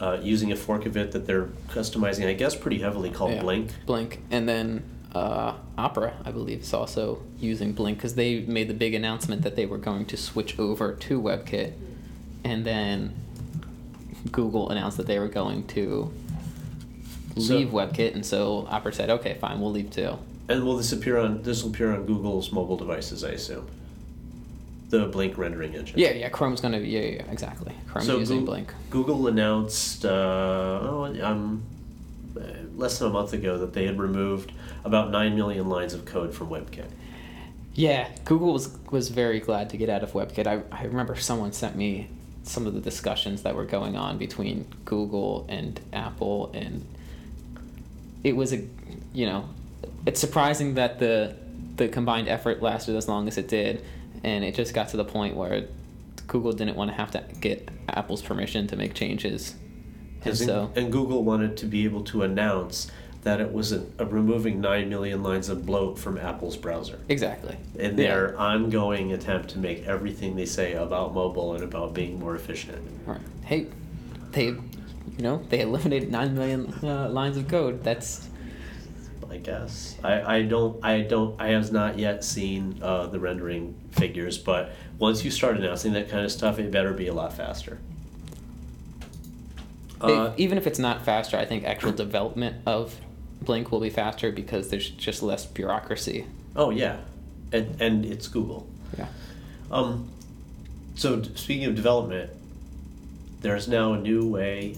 uh, 0.00 0.18
using 0.20 0.52
a 0.52 0.56
fork 0.56 0.86
of 0.86 0.96
it 0.96 1.12
that 1.12 1.26
they're 1.26 1.46
customizing, 1.68 2.26
I 2.26 2.34
guess, 2.34 2.54
pretty 2.54 2.78
heavily 2.80 3.10
called 3.10 3.32
Yeah, 3.32 3.42
Blink. 3.42 3.70
Blink. 3.86 4.20
And 4.30 4.48
then 4.48 4.82
uh, 5.16 5.54
Opera, 5.78 6.14
I 6.24 6.30
believe, 6.30 6.60
is 6.60 6.72
also 6.74 7.22
using 7.38 7.72
Blink 7.72 7.98
because 7.98 8.14
they 8.14 8.40
made 8.40 8.68
the 8.68 8.74
big 8.74 8.94
announcement 8.94 9.42
that 9.42 9.56
they 9.56 9.66
were 9.66 9.78
going 9.78 10.04
to 10.06 10.16
switch 10.16 10.58
over 10.58 10.94
to 10.94 11.20
WebKit. 11.20 11.72
And 12.44 12.64
then 12.64 13.14
Google 14.32 14.70
announced 14.70 14.96
that 14.98 15.06
they 15.06 15.18
were 15.18 15.28
going 15.28 15.66
to 15.68 16.12
So- 17.38 17.54
leave 17.56 17.68
WebKit. 17.68 18.14
And 18.14 18.24
so 18.24 18.66
Opera 18.70 18.92
said, 18.92 19.10
okay, 19.10 19.34
fine, 19.40 19.60
we'll 19.60 19.72
leave 19.72 19.90
too. 19.90 20.18
And 20.48 20.64
will 20.64 20.76
this 20.76 20.92
appear 20.92 21.18
on 21.18 21.42
this 21.42 21.62
will 21.62 21.70
appear 21.70 21.92
on 21.92 22.06
Google's 22.06 22.52
mobile 22.52 22.76
devices, 22.76 23.24
I 23.24 23.30
assume. 23.30 23.66
The 24.90 25.06
Blink 25.06 25.36
rendering 25.36 25.74
engine. 25.74 25.98
Yeah, 25.98 26.12
yeah, 26.12 26.28
Chrome's 26.28 26.60
going 26.60 26.72
to, 26.74 26.78
yeah, 26.86 27.00
yeah, 27.00 27.30
exactly. 27.32 27.72
Chrome's 27.88 28.06
So 28.06 28.18
using 28.18 28.40
Goo- 28.40 28.46
Blink. 28.46 28.72
Google 28.90 29.26
announced 29.26 30.04
uh, 30.04 30.08
oh, 30.08 31.16
um, 31.22 31.62
Uh, 32.36 32.66
less 32.76 32.98
than 32.98 33.08
a 33.08 33.12
month 33.12 33.32
ago 33.32 33.58
that 33.58 33.72
they 33.72 33.86
had 33.86 33.98
removed 33.98 34.52
about 34.84 35.10
nine 35.10 35.34
million 35.34 35.68
lines 35.68 35.94
of 35.94 36.04
code 36.04 36.34
from 36.34 36.48
WebKit. 36.48 36.88
Yeah, 37.74 38.08
Google 38.24 38.52
was 38.52 38.76
was 38.90 39.10
very 39.10 39.40
glad 39.40 39.70
to 39.70 39.76
get 39.76 39.88
out 39.88 40.02
of 40.02 40.12
WebKit. 40.12 40.46
I, 40.46 40.62
I 40.72 40.84
remember 40.84 41.16
someone 41.16 41.52
sent 41.52 41.76
me 41.76 42.08
some 42.42 42.66
of 42.66 42.74
the 42.74 42.80
discussions 42.80 43.42
that 43.42 43.54
were 43.54 43.64
going 43.64 43.96
on 43.96 44.18
between 44.18 44.66
Google 44.84 45.46
and 45.48 45.80
Apple, 45.92 46.50
and 46.54 46.86
it 48.24 48.36
was 48.36 48.52
a, 48.52 48.64
you 49.12 49.26
know, 49.26 49.48
it's 50.06 50.20
surprising 50.20 50.74
that 50.74 50.98
the 50.98 51.36
the 51.76 51.88
combined 51.88 52.28
effort 52.28 52.62
lasted 52.62 52.96
as 52.96 53.08
long 53.08 53.28
as 53.28 53.36
it 53.36 53.48
did, 53.48 53.84
and 54.24 54.44
it 54.44 54.54
just 54.54 54.72
got 54.72 54.88
to 54.90 54.96
the 54.96 55.04
point 55.04 55.36
where 55.36 55.66
Google 56.26 56.52
didn't 56.52 56.76
want 56.76 56.90
to 56.90 56.96
have 56.96 57.10
to 57.12 57.24
get 57.40 57.68
Apple's 57.88 58.22
permission 58.22 58.66
to 58.68 58.76
make 58.76 58.94
changes, 58.94 59.54
and 60.28 60.36
so 60.38 60.70
and 60.76 60.90
Google 60.92 61.22
wanted 61.24 61.56
to 61.58 61.66
be 61.66 61.84
able 61.84 62.02
to 62.04 62.22
announce 62.22 62.90
that 63.22 63.40
it 63.40 63.52
was 63.52 63.72
a, 63.72 63.84
a 63.98 64.04
removing 64.06 64.60
nine 64.60 64.88
million 64.88 65.20
lines 65.22 65.48
of 65.48 65.66
bloat 65.66 65.98
from 65.98 66.16
Apple's 66.16 66.56
browser. 66.56 66.98
exactly 67.08 67.56
In 67.74 67.90
Yeah. 67.92 67.96
their 67.96 68.38
ongoing 68.38 69.12
attempt 69.12 69.48
to 69.50 69.58
make 69.58 69.84
everything 69.86 70.36
they 70.36 70.46
say 70.46 70.74
about 70.74 71.12
mobile 71.12 71.54
and 71.54 71.64
about 71.64 71.92
being 71.92 72.20
more 72.20 72.36
efficient. 72.36 72.78
Right. 73.04 73.18
Hey, 73.44 73.66
they, 74.30 74.44
you 74.46 74.60
know, 75.18 75.42
they 75.48 75.60
eliminated 75.60 76.10
nine 76.12 76.34
million 76.36 76.72
uh, 76.84 77.08
lines 77.08 77.36
of 77.36 77.48
code. 77.48 77.82
That's 77.82 78.28
I 79.28 79.38
guess 79.38 79.96
I, 80.04 80.36
I 80.36 80.42
don't 80.42 80.82
I 80.84 81.00
don't 81.00 81.40
I 81.40 81.48
have 81.48 81.72
not 81.72 81.98
yet 81.98 82.22
seen 82.22 82.78
uh, 82.80 83.06
the 83.08 83.18
rendering 83.18 83.74
figures, 83.90 84.38
but 84.38 84.70
once 85.00 85.24
you 85.24 85.32
start 85.32 85.56
announcing 85.56 85.94
that 85.94 86.08
kind 86.08 86.24
of 86.24 86.30
stuff, 86.30 86.60
it 86.60 86.70
better 86.70 86.92
be 86.92 87.08
a 87.08 87.12
lot 87.14 87.32
faster. 87.32 87.78
Uh, 90.02 90.32
it- 90.36 90.40
even 90.40 90.58
if 90.58 90.66
it's 90.66 90.78
not 90.78 91.04
faster, 91.04 91.36
I 91.36 91.44
think 91.44 91.64
actual 91.64 91.92
development 91.92 92.56
of 92.66 93.00
Blink 93.42 93.70
will 93.70 93.80
be 93.80 93.90
faster 93.90 94.32
because 94.32 94.68
there's 94.68 94.88
just 94.90 95.22
less 95.22 95.44
bureaucracy. 95.46 96.26
oh 96.54 96.70
yeah, 96.70 96.96
and 97.52 97.80
and 97.80 98.04
it's 98.06 98.28
Google. 98.28 98.66
Yeah. 98.98 99.06
Um, 99.70 100.08
so 100.94 101.22
speaking 101.22 101.66
of 101.66 101.74
development, 101.74 102.30
there's 103.40 103.68
now 103.68 103.92
a 103.92 103.98
new 103.98 104.26
way 104.28 104.76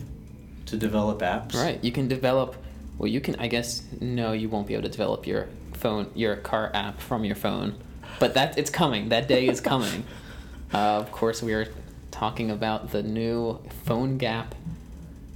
to 0.67 0.77
develop 0.77 1.21
apps. 1.21 1.55
Right. 1.55 1.83
You 1.83 1.93
can 1.93 2.09
develop. 2.09 2.57
Well, 2.99 3.09
you 3.09 3.21
can. 3.21 3.37
I 3.37 3.47
guess 3.47 3.83
no, 4.01 4.33
you 4.33 4.49
won't 4.49 4.67
be 4.67 4.75
able 4.75 4.83
to 4.85 4.89
develop 4.89 5.27
your 5.27 5.47
phone, 5.75 6.11
your 6.15 6.37
car 6.37 6.71
app 6.75 7.01
from 7.01 7.25
your 7.25 7.37
phone, 7.37 7.75
but 8.19 8.35
that 8.35 8.59
it's 8.59 8.71
coming. 8.71 9.11
That 9.11 9.29
day 9.29 9.47
is 9.49 9.61
coming. 9.61 10.05
uh, 10.75 10.79
of 10.79 11.13
course, 11.13 11.43
we 11.43 11.55
are 11.55 11.69
talking 12.11 12.51
about 12.51 12.91
the 12.91 13.03
new 13.05 13.61
PhoneGap 13.87 14.47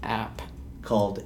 app. 0.03 0.43
Called. 0.83 1.23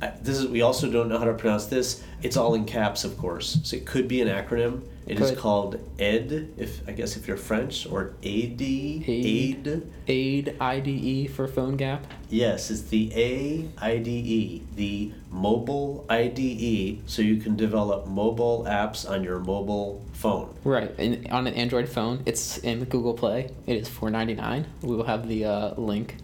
uh, 0.00 0.10
This 0.22 0.38
is. 0.38 0.46
We 0.48 0.62
also 0.62 0.90
don't 0.90 1.08
know 1.08 1.18
how 1.18 1.24
to 1.24 1.34
pronounce 1.34 1.66
this. 1.66 2.02
It's 2.22 2.36
all 2.36 2.54
in 2.54 2.64
caps, 2.64 3.04
of 3.04 3.16
course. 3.18 3.58
So 3.64 3.76
it 3.76 3.86
could 3.86 4.06
be 4.08 4.20
an 4.20 4.28
acronym. 4.28 4.82
It 5.04 5.18
is 5.18 5.30
Could. 5.30 5.38
called 5.38 5.80
ED. 5.98 6.50
If 6.56 6.88
I 6.88 6.92
guess 6.92 7.16
if 7.16 7.26
you're 7.26 7.36
French 7.36 7.86
or 7.86 8.14
AD. 8.22 8.62
AID. 8.62 9.82
Aid 10.06 10.56
IDE 10.60 11.28
for 11.30 11.48
PhoneGap. 11.48 12.00
Yes, 12.30 12.70
it's 12.70 12.82
the 12.82 13.12
AIDE, 13.12 14.62
the 14.76 15.12
mobile 15.30 16.06
IDE, 16.08 17.00
so 17.06 17.20
you 17.22 17.36
can 17.38 17.56
develop 17.56 18.06
mobile 18.06 18.64
apps 18.68 19.08
on 19.08 19.24
your 19.24 19.40
mobile 19.40 20.04
phone. 20.12 20.54
Right, 20.64 20.94
and 20.98 21.26
on 21.32 21.46
an 21.46 21.54
Android 21.54 21.88
phone, 21.88 22.22
it's 22.24 22.58
in 22.58 22.84
Google 22.84 23.14
Play. 23.14 23.50
It 23.66 23.76
is 23.76 23.88
four 23.88 24.10
ninety 24.10 24.34
nine. 24.34 24.66
We 24.82 24.94
will 24.96 25.04
have 25.04 25.28
the 25.28 25.44
uh, 25.46 25.74
link 25.74 26.16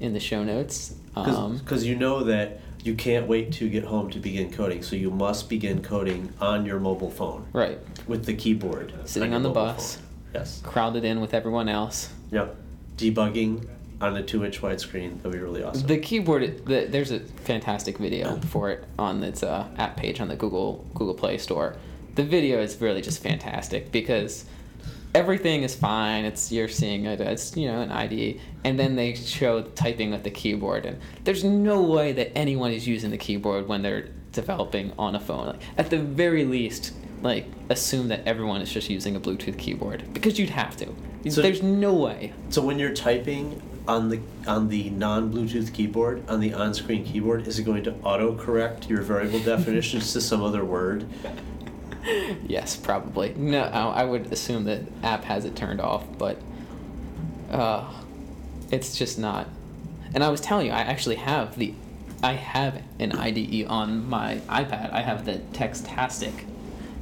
in 0.00 0.12
the 0.12 0.20
show 0.20 0.42
notes. 0.42 0.94
Because 1.16 1.82
Um, 1.82 1.88
you 1.88 1.96
know 1.96 2.22
that 2.24 2.60
you 2.84 2.94
can't 2.94 3.26
wait 3.26 3.52
to 3.54 3.68
get 3.68 3.84
home 3.84 4.10
to 4.10 4.18
begin 4.18 4.52
coding. 4.52 4.82
So 4.82 4.94
you 4.94 5.10
must 5.10 5.48
begin 5.48 5.82
coding 5.82 6.32
on 6.40 6.66
your 6.66 6.78
mobile 6.78 7.10
phone 7.10 7.46
Right. 7.52 7.78
with 8.06 8.26
the 8.26 8.34
keyboard. 8.34 8.92
Sitting 9.06 9.30
your 9.30 9.36
on 9.36 9.42
the 9.42 9.48
bus. 9.50 9.96
phone. 9.96 10.04
Yes. 10.34 10.60
Crowded 10.62 11.04
in 11.04 11.20
with 11.20 11.32
everyone 11.34 11.68
else. 11.68 12.10
Yep. 12.30 12.54
Debugging 12.98 13.66
on 14.00 14.14
a 14.16 14.22
two-inch 14.22 14.60
widescreen. 14.60 15.16
That'd 15.22 15.32
be 15.32 15.38
really 15.38 15.62
awesome. 15.64 15.86
The 15.86 15.96
keyboard, 15.98 16.66
the, 16.66 16.86
there's 16.88 17.10
a 17.10 17.20
fantastic 17.20 17.96
video 17.96 18.36
for 18.40 18.70
it 18.70 18.84
on 18.98 19.22
its 19.24 19.42
uh, 19.42 19.66
app 19.78 19.96
page 19.96 20.20
on 20.20 20.28
the 20.28 20.36
Google 20.36 20.84
Google 20.94 21.14
Play 21.14 21.38
Store. 21.38 21.76
The 22.14 22.22
video 22.24 22.60
is 22.60 22.78
really 22.80 23.00
just 23.00 23.22
fantastic 23.22 23.90
because 23.90 24.44
everything 25.16 25.62
is 25.62 25.74
fine. 25.74 26.24
It's 26.24 26.52
you're 26.52 26.68
seeing 26.68 27.06
it. 27.06 27.20
It's 27.20 27.56
you 27.56 27.66
know 27.68 27.80
an 27.80 27.90
IDE, 27.90 28.40
and 28.64 28.78
then 28.78 28.96
they 28.96 29.14
show 29.14 29.62
typing 29.62 30.10
with 30.10 30.22
the 30.22 30.30
keyboard, 30.30 30.84
and 30.84 31.00
there's 31.24 31.42
no 31.42 31.80
way 31.82 32.12
that 32.12 32.36
anyone 32.36 32.72
is 32.72 32.86
using 32.86 33.10
the 33.10 33.18
keyboard 33.18 33.66
when 33.66 33.82
they're 33.82 34.08
developing 34.32 34.92
on 34.98 35.14
a 35.14 35.20
phone. 35.20 35.46
Like, 35.46 35.62
at 35.78 35.90
the 35.90 35.98
very 35.98 36.44
least, 36.44 36.92
like 37.22 37.46
assume 37.70 38.08
that 38.08 38.26
everyone 38.26 38.60
is 38.60 38.70
just 38.70 38.90
using 38.90 39.16
a 39.16 39.20
Bluetooth 39.20 39.58
keyboard 39.58 40.04
because 40.12 40.38
you'd 40.38 40.50
have 40.50 40.76
to. 40.76 40.94
So- 41.30 41.42
there's 41.42 41.62
no 41.62 41.94
way. 41.94 42.32
So 42.50 42.62
when 42.62 42.78
you're 42.78 42.94
typing 42.94 43.60
on 43.88 44.08
the 44.10 44.20
on 44.46 44.68
the 44.68 44.90
non-Bluetooth 44.90 45.72
keyboard 45.72 46.28
on 46.28 46.40
the 46.40 46.52
on-screen 46.52 47.04
keyboard, 47.04 47.46
is 47.48 47.58
it 47.58 47.62
going 47.62 47.84
to 47.84 47.94
auto-correct 48.02 48.90
your 48.90 49.00
variable 49.00 49.38
definitions 49.40 50.12
to 50.12 50.20
some 50.20 50.42
other 50.42 50.64
word? 50.64 51.06
Yes, 52.46 52.76
probably. 52.76 53.34
No, 53.34 53.62
I 53.62 54.04
would 54.04 54.32
assume 54.32 54.64
that 54.64 54.82
app 55.02 55.24
has 55.24 55.44
it 55.44 55.56
turned 55.56 55.80
off, 55.80 56.04
but 56.18 56.38
uh, 57.50 57.92
it's 58.70 58.96
just 58.96 59.18
not. 59.18 59.48
And 60.14 60.22
I 60.22 60.28
was 60.28 60.40
telling 60.40 60.66
you, 60.66 60.72
I 60.72 60.80
actually 60.80 61.16
have 61.16 61.58
the, 61.58 61.74
I 62.22 62.32
have 62.32 62.82
an 62.98 63.12
IDE 63.12 63.66
on 63.66 64.08
my 64.08 64.36
iPad. 64.48 64.92
I 64.92 65.02
have 65.02 65.24
the 65.24 65.38
Textastic. 65.52 66.44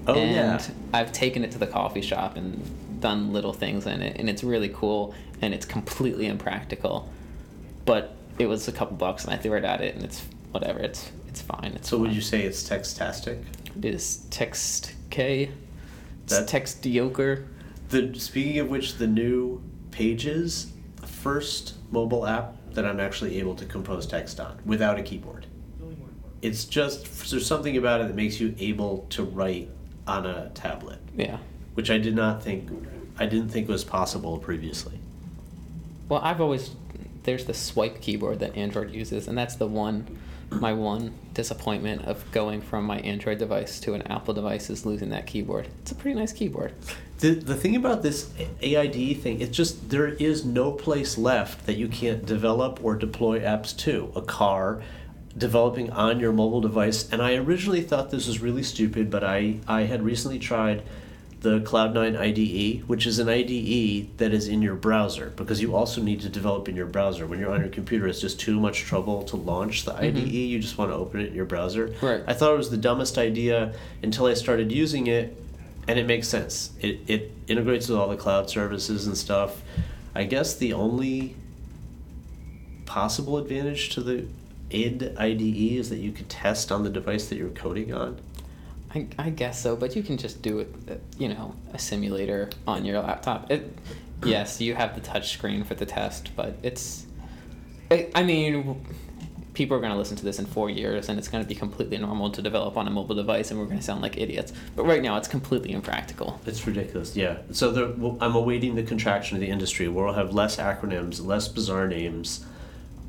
Oh, 0.06 0.14
and 0.14 0.34
yeah. 0.34 0.66
I've 0.92 1.12
taken 1.12 1.44
it 1.44 1.50
to 1.52 1.58
the 1.58 1.66
coffee 1.66 2.02
shop 2.02 2.36
and 2.36 2.62
done 3.00 3.32
little 3.32 3.52
things 3.52 3.86
in 3.86 4.00
it, 4.00 4.16
and 4.18 4.28
it's 4.28 4.42
really 4.42 4.70
cool, 4.70 5.14
and 5.42 5.54
it's 5.54 5.66
completely 5.66 6.26
impractical. 6.26 7.08
But 7.84 8.16
it 8.38 8.46
was 8.46 8.68
a 8.68 8.72
couple 8.72 8.96
bucks, 8.96 9.24
and 9.24 9.34
I 9.34 9.36
threw 9.36 9.56
it 9.56 9.64
at 9.64 9.80
it, 9.80 9.94
and 9.94 10.04
it's 10.04 10.24
whatever. 10.50 10.80
It's 10.80 11.10
it's 11.28 11.42
fine. 11.42 11.72
It's 11.74 11.88
So 11.88 11.98
would 11.98 12.12
you 12.12 12.20
say 12.20 12.42
it's 12.42 12.68
textastic? 12.68 13.42
It 13.76 13.84
is 13.84 14.26
text 14.30 14.93
It's 15.18 15.52
That- 16.38 16.48
text 16.48 16.82
Dioker. 16.82 17.44
The 17.90 18.14
speaking 18.18 18.58
of 18.58 18.68
which, 18.68 18.96
the 18.96 19.06
new 19.06 19.60
Pages, 19.90 20.72
the 20.96 21.06
first 21.06 21.74
mobile 21.92 22.26
app 22.26 22.56
that 22.72 22.84
I'm 22.84 22.98
actually 22.98 23.38
able 23.38 23.54
to 23.54 23.64
compose 23.64 24.06
text 24.06 24.40
on 24.40 24.58
without 24.66 24.98
a 24.98 25.02
keyboard. 25.02 25.46
It's 26.42 26.64
just 26.64 27.30
there's 27.30 27.46
something 27.46 27.76
about 27.76 28.00
it 28.00 28.08
that 28.08 28.16
makes 28.16 28.40
you 28.40 28.54
able 28.58 29.06
to 29.10 29.22
write 29.22 29.70
on 30.08 30.26
a 30.26 30.50
tablet, 30.54 30.98
Yeah. 31.16 31.38
which 31.74 31.90
I 31.90 31.98
did 31.98 32.16
not 32.16 32.42
think 32.42 32.68
I 33.16 33.26
didn't 33.26 33.50
think 33.50 33.68
was 33.68 33.84
possible 33.84 34.38
previously. 34.38 34.98
Well, 36.08 36.20
I've 36.24 36.40
always 36.40 36.70
there's 37.24 37.44
the 37.44 37.54
swipe 37.54 38.00
keyboard 38.00 38.38
that 38.40 38.56
Android 38.56 38.92
uses, 38.92 39.28
and 39.28 39.36
that's 39.36 39.56
the 39.56 39.66
one 39.66 40.06
my 40.50 40.72
one 40.72 41.12
disappointment 41.32 42.04
of 42.04 42.30
going 42.30 42.60
from 42.60 42.84
my 42.84 42.98
Android 43.00 43.38
device 43.38 43.80
to 43.80 43.94
an 43.94 44.02
Apple 44.02 44.34
device 44.34 44.70
is 44.70 44.86
losing 44.86 45.10
that 45.10 45.26
keyboard. 45.26 45.68
It's 45.80 45.92
a 45.92 45.94
pretty 45.94 46.18
nice 46.18 46.32
keyboard. 46.32 46.72
The, 47.18 47.34
the 47.34 47.54
thing 47.54 47.76
about 47.76 48.02
this 48.02 48.30
AIDE 48.60 49.20
thing, 49.20 49.40
it's 49.40 49.56
just 49.56 49.90
there 49.90 50.08
is 50.08 50.44
no 50.44 50.72
place 50.72 51.16
left 51.18 51.66
that 51.66 51.76
you 51.76 51.88
can't 51.88 52.24
develop 52.24 52.84
or 52.84 52.94
deploy 52.94 53.40
apps 53.40 53.76
to. 53.78 54.12
A 54.14 54.22
car, 54.22 54.82
developing 55.36 55.90
on 55.90 56.20
your 56.20 56.32
mobile 56.32 56.60
device. 56.60 57.10
And 57.10 57.22
I 57.22 57.34
originally 57.34 57.82
thought 57.82 58.10
this 58.10 58.26
was 58.26 58.40
really 58.40 58.62
stupid, 58.62 59.10
but 59.10 59.24
I, 59.24 59.58
I 59.66 59.82
had 59.82 60.02
recently 60.02 60.38
tried 60.38 60.82
the 61.44 61.60
Cloud9 61.60 62.18
IDE, 62.18 62.88
which 62.88 63.06
is 63.06 63.18
an 63.18 63.28
IDE 63.28 64.16
that 64.16 64.32
is 64.32 64.48
in 64.48 64.62
your 64.62 64.74
browser 64.74 65.30
because 65.36 65.60
you 65.60 65.76
also 65.76 66.00
need 66.00 66.22
to 66.22 66.30
develop 66.30 66.70
in 66.70 66.74
your 66.74 66.86
browser. 66.86 67.26
When 67.26 67.38
you're 67.38 67.52
on 67.52 67.60
your 67.60 67.68
computer, 67.68 68.08
it's 68.08 68.20
just 68.20 68.40
too 68.40 68.58
much 68.58 68.80
trouble 68.80 69.22
to 69.24 69.36
launch 69.36 69.84
the 69.84 69.94
IDE. 69.94 70.14
Mm-hmm. 70.14 70.26
You 70.26 70.58
just 70.58 70.78
want 70.78 70.90
to 70.90 70.94
open 70.94 71.20
it 71.20 71.28
in 71.28 71.34
your 71.34 71.44
browser. 71.44 71.94
Right. 72.00 72.24
I 72.26 72.32
thought 72.32 72.54
it 72.54 72.56
was 72.56 72.70
the 72.70 72.78
dumbest 72.78 73.18
idea 73.18 73.74
until 74.02 74.24
I 74.24 74.32
started 74.32 74.72
using 74.72 75.06
it, 75.06 75.36
and 75.86 75.98
it 75.98 76.06
makes 76.06 76.28
sense. 76.28 76.70
It, 76.80 77.00
it 77.06 77.30
integrates 77.46 77.88
with 77.88 77.98
all 77.98 78.08
the 78.08 78.16
cloud 78.16 78.48
services 78.48 79.06
and 79.06 79.16
stuff. 79.16 79.60
I 80.14 80.24
guess 80.24 80.56
the 80.56 80.72
only 80.72 81.36
possible 82.86 83.36
advantage 83.36 83.90
to 83.90 84.00
the 84.00 84.26
id 84.70 85.14
IDE 85.18 85.78
is 85.78 85.90
that 85.90 85.98
you 85.98 86.10
could 86.10 86.30
test 86.30 86.72
on 86.72 86.84
the 86.84 86.90
device 86.90 87.28
that 87.28 87.36
you're 87.36 87.50
coding 87.50 87.92
on. 87.92 88.18
I, 88.94 89.06
I 89.18 89.30
guess 89.30 89.60
so, 89.60 89.74
but 89.74 89.96
you 89.96 90.02
can 90.02 90.16
just 90.16 90.40
do 90.40 90.60
it, 90.60 90.74
uh, 90.88 90.94
you 91.18 91.28
know, 91.28 91.54
a 91.72 91.78
simulator 91.78 92.50
on 92.66 92.84
your 92.84 93.00
laptop. 93.00 93.50
It, 93.50 93.76
yes, 94.24 94.60
you 94.60 94.74
have 94.74 94.94
the 94.94 95.00
touch 95.00 95.32
screen 95.32 95.64
for 95.64 95.74
the 95.74 95.86
test, 95.86 96.30
but 96.36 96.56
it's, 96.62 97.06
I, 97.90 98.08
I 98.14 98.22
mean, 98.22 98.84
people 99.54 99.76
are 99.76 99.80
going 99.80 99.92
to 99.92 99.98
listen 99.98 100.16
to 100.18 100.24
this 100.24 100.38
in 100.38 100.46
four 100.46 100.70
years, 100.70 101.08
and 101.08 101.18
it's 101.18 101.28
going 101.28 101.42
to 101.42 101.48
be 101.48 101.56
completely 101.56 101.98
normal 101.98 102.30
to 102.30 102.42
develop 102.42 102.76
on 102.76 102.86
a 102.86 102.90
mobile 102.90 103.16
device, 103.16 103.50
and 103.50 103.58
we're 103.58 103.66
going 103.66 103.78
to 103.78 103.84
sound 103.84 104.00
like 104.00 104.16
idiots. 104.16 104.52
But 104.76 104.84
right 104.84 105.02
now, 105.02 105.16
it's 105.16 105.28
completely 105.28 105.72
impractical. 105.72 106.40
It's 106.46 106.64
ridiculous, 106.64 107.16
yeah. 107.16 107.38
So 107.50 107.72
the, 107.72 107.94
well, 107.96 108.16
I'm 108.20 108.36
awaiting 108.36 108.76
the 108.76 108.84
contraction 108.84 109.36
of 109.36 109.40
the 109.40 109.48
industry 109.48 109.88
where 109.88 110.04
we'll 110.04 110.14
have 110.14 110.32
less 110.32 110.56
acronyms, 110.56 111.24
less 111.24 111.48
bizarre 111.48 111.88
names, 111.88 112.46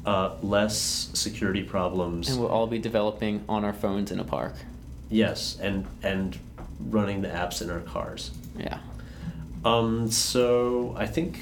uh, 0.06 0.36
less 0.42 1.10
security 1.14 1.64
problems. 1.64 2.30
And 2.30 2.40
we'll 2.40 2.50
all 2.50 2.68
be 2.68 2.80
developing 2.80 3.44
on 3.48 3.64
our 3.64 3.74
phones 3.74 4.12
in 4.12 4.20
a 4.20 4.24
park. 4.24 4.56
Yes, 5.10 5.58
and 5.62 5.86
and 6.04 6.38
running 6.80 7.22
the 7.22 7.28
apps 7.30 7.62
in 7.62 7.70
our 7.70 7.80
cars. 7.82 8.32
Yeah. 8.58 8.80
Um, 9.64 10.10
so 10.12 10.94
I 10.98 11.06
think 11.08 11.40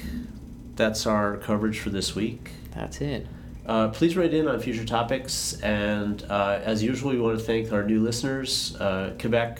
that's 0.76 1.06
our 1.06 1.36
coverage 1.36 1.78
for 1.80 1.90
this 1.90 2.14
week. 2.14 2.50
That's 2.74 3.00
it. 3.00 3.26
Uh, 3.66 3.88
please 3.88 4.16
write 4.16 4.34
in 4.34 4.46
on 4.48 4.60
future 4.60 4.84
topics, 4.84 5.58
and 5.60 6.22
uh, 6.28 6.60
as 6.62 6.82
usual, 6.82 7.12
we 7.12 7.20
want 7.20 7.38
to 7.38 7.44
thank 7.44 7.72
our 7.72 7.82
new 7.82 8.02
listeners: 8.02 8.76
uh, 8.76 9.14
Quebec, 9.18 9.58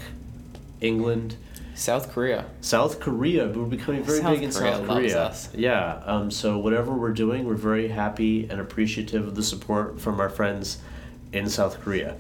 England, 0.81 1.37
South 1.75 2.12
Korea. 2.12 2.45
South 2.61 3.01
Korea. 3.01 3.49
We're 3.49 3.64
becoming 3.64 4.03
very 4.03 4.21
South 4.21 4.35
big 4.35 4.43
in 4.45 4.53
Korea 4.53 4.73
South 4.77 4.87
Korea. 4.87 5.23
us. 5.25 5.49
Yeah. 5.55 6.03
Um, 6.05 6.31
so 6.31 6.59
whatever 6.59 6.93
we're 6.93 7.12
doing, 7.12 7.47
we're 7.47 7.55
very 7.55 7.88
happy 7.88 8.47
and 8.51 8.61
appreciative 8.61 9.27
of 9.27 9.35
the 9.37 9.43
support 9.43 9.99
from 10.01 10.21
our 10.21 10.29
friends 10.29 10.79
in 11.33 11.49
South 11.49 11.81
Korea. 11.81 12.17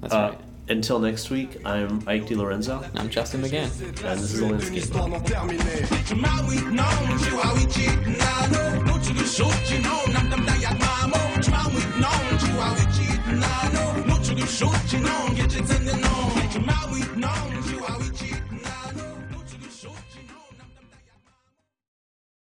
That's 0.00 0.14
Uh, 0.14 0.30
right. 0.30 0.40
Until 0.72 0.98
next 0.98 1.28
week, 1.28 1.58
I'm 1.66 2.02
Ike 2.08 2.24
DiLorenzo. 2.24 2.82
And 2.88 2.98
I'm 2.98 3.10
Justin 3.10 3.42
McGann. 3.42 3.68
And 4.10 4.18
this 4.20 4.32
is 4.32 4.40
The 4.40 4.46
Landscape. 4.46 4.82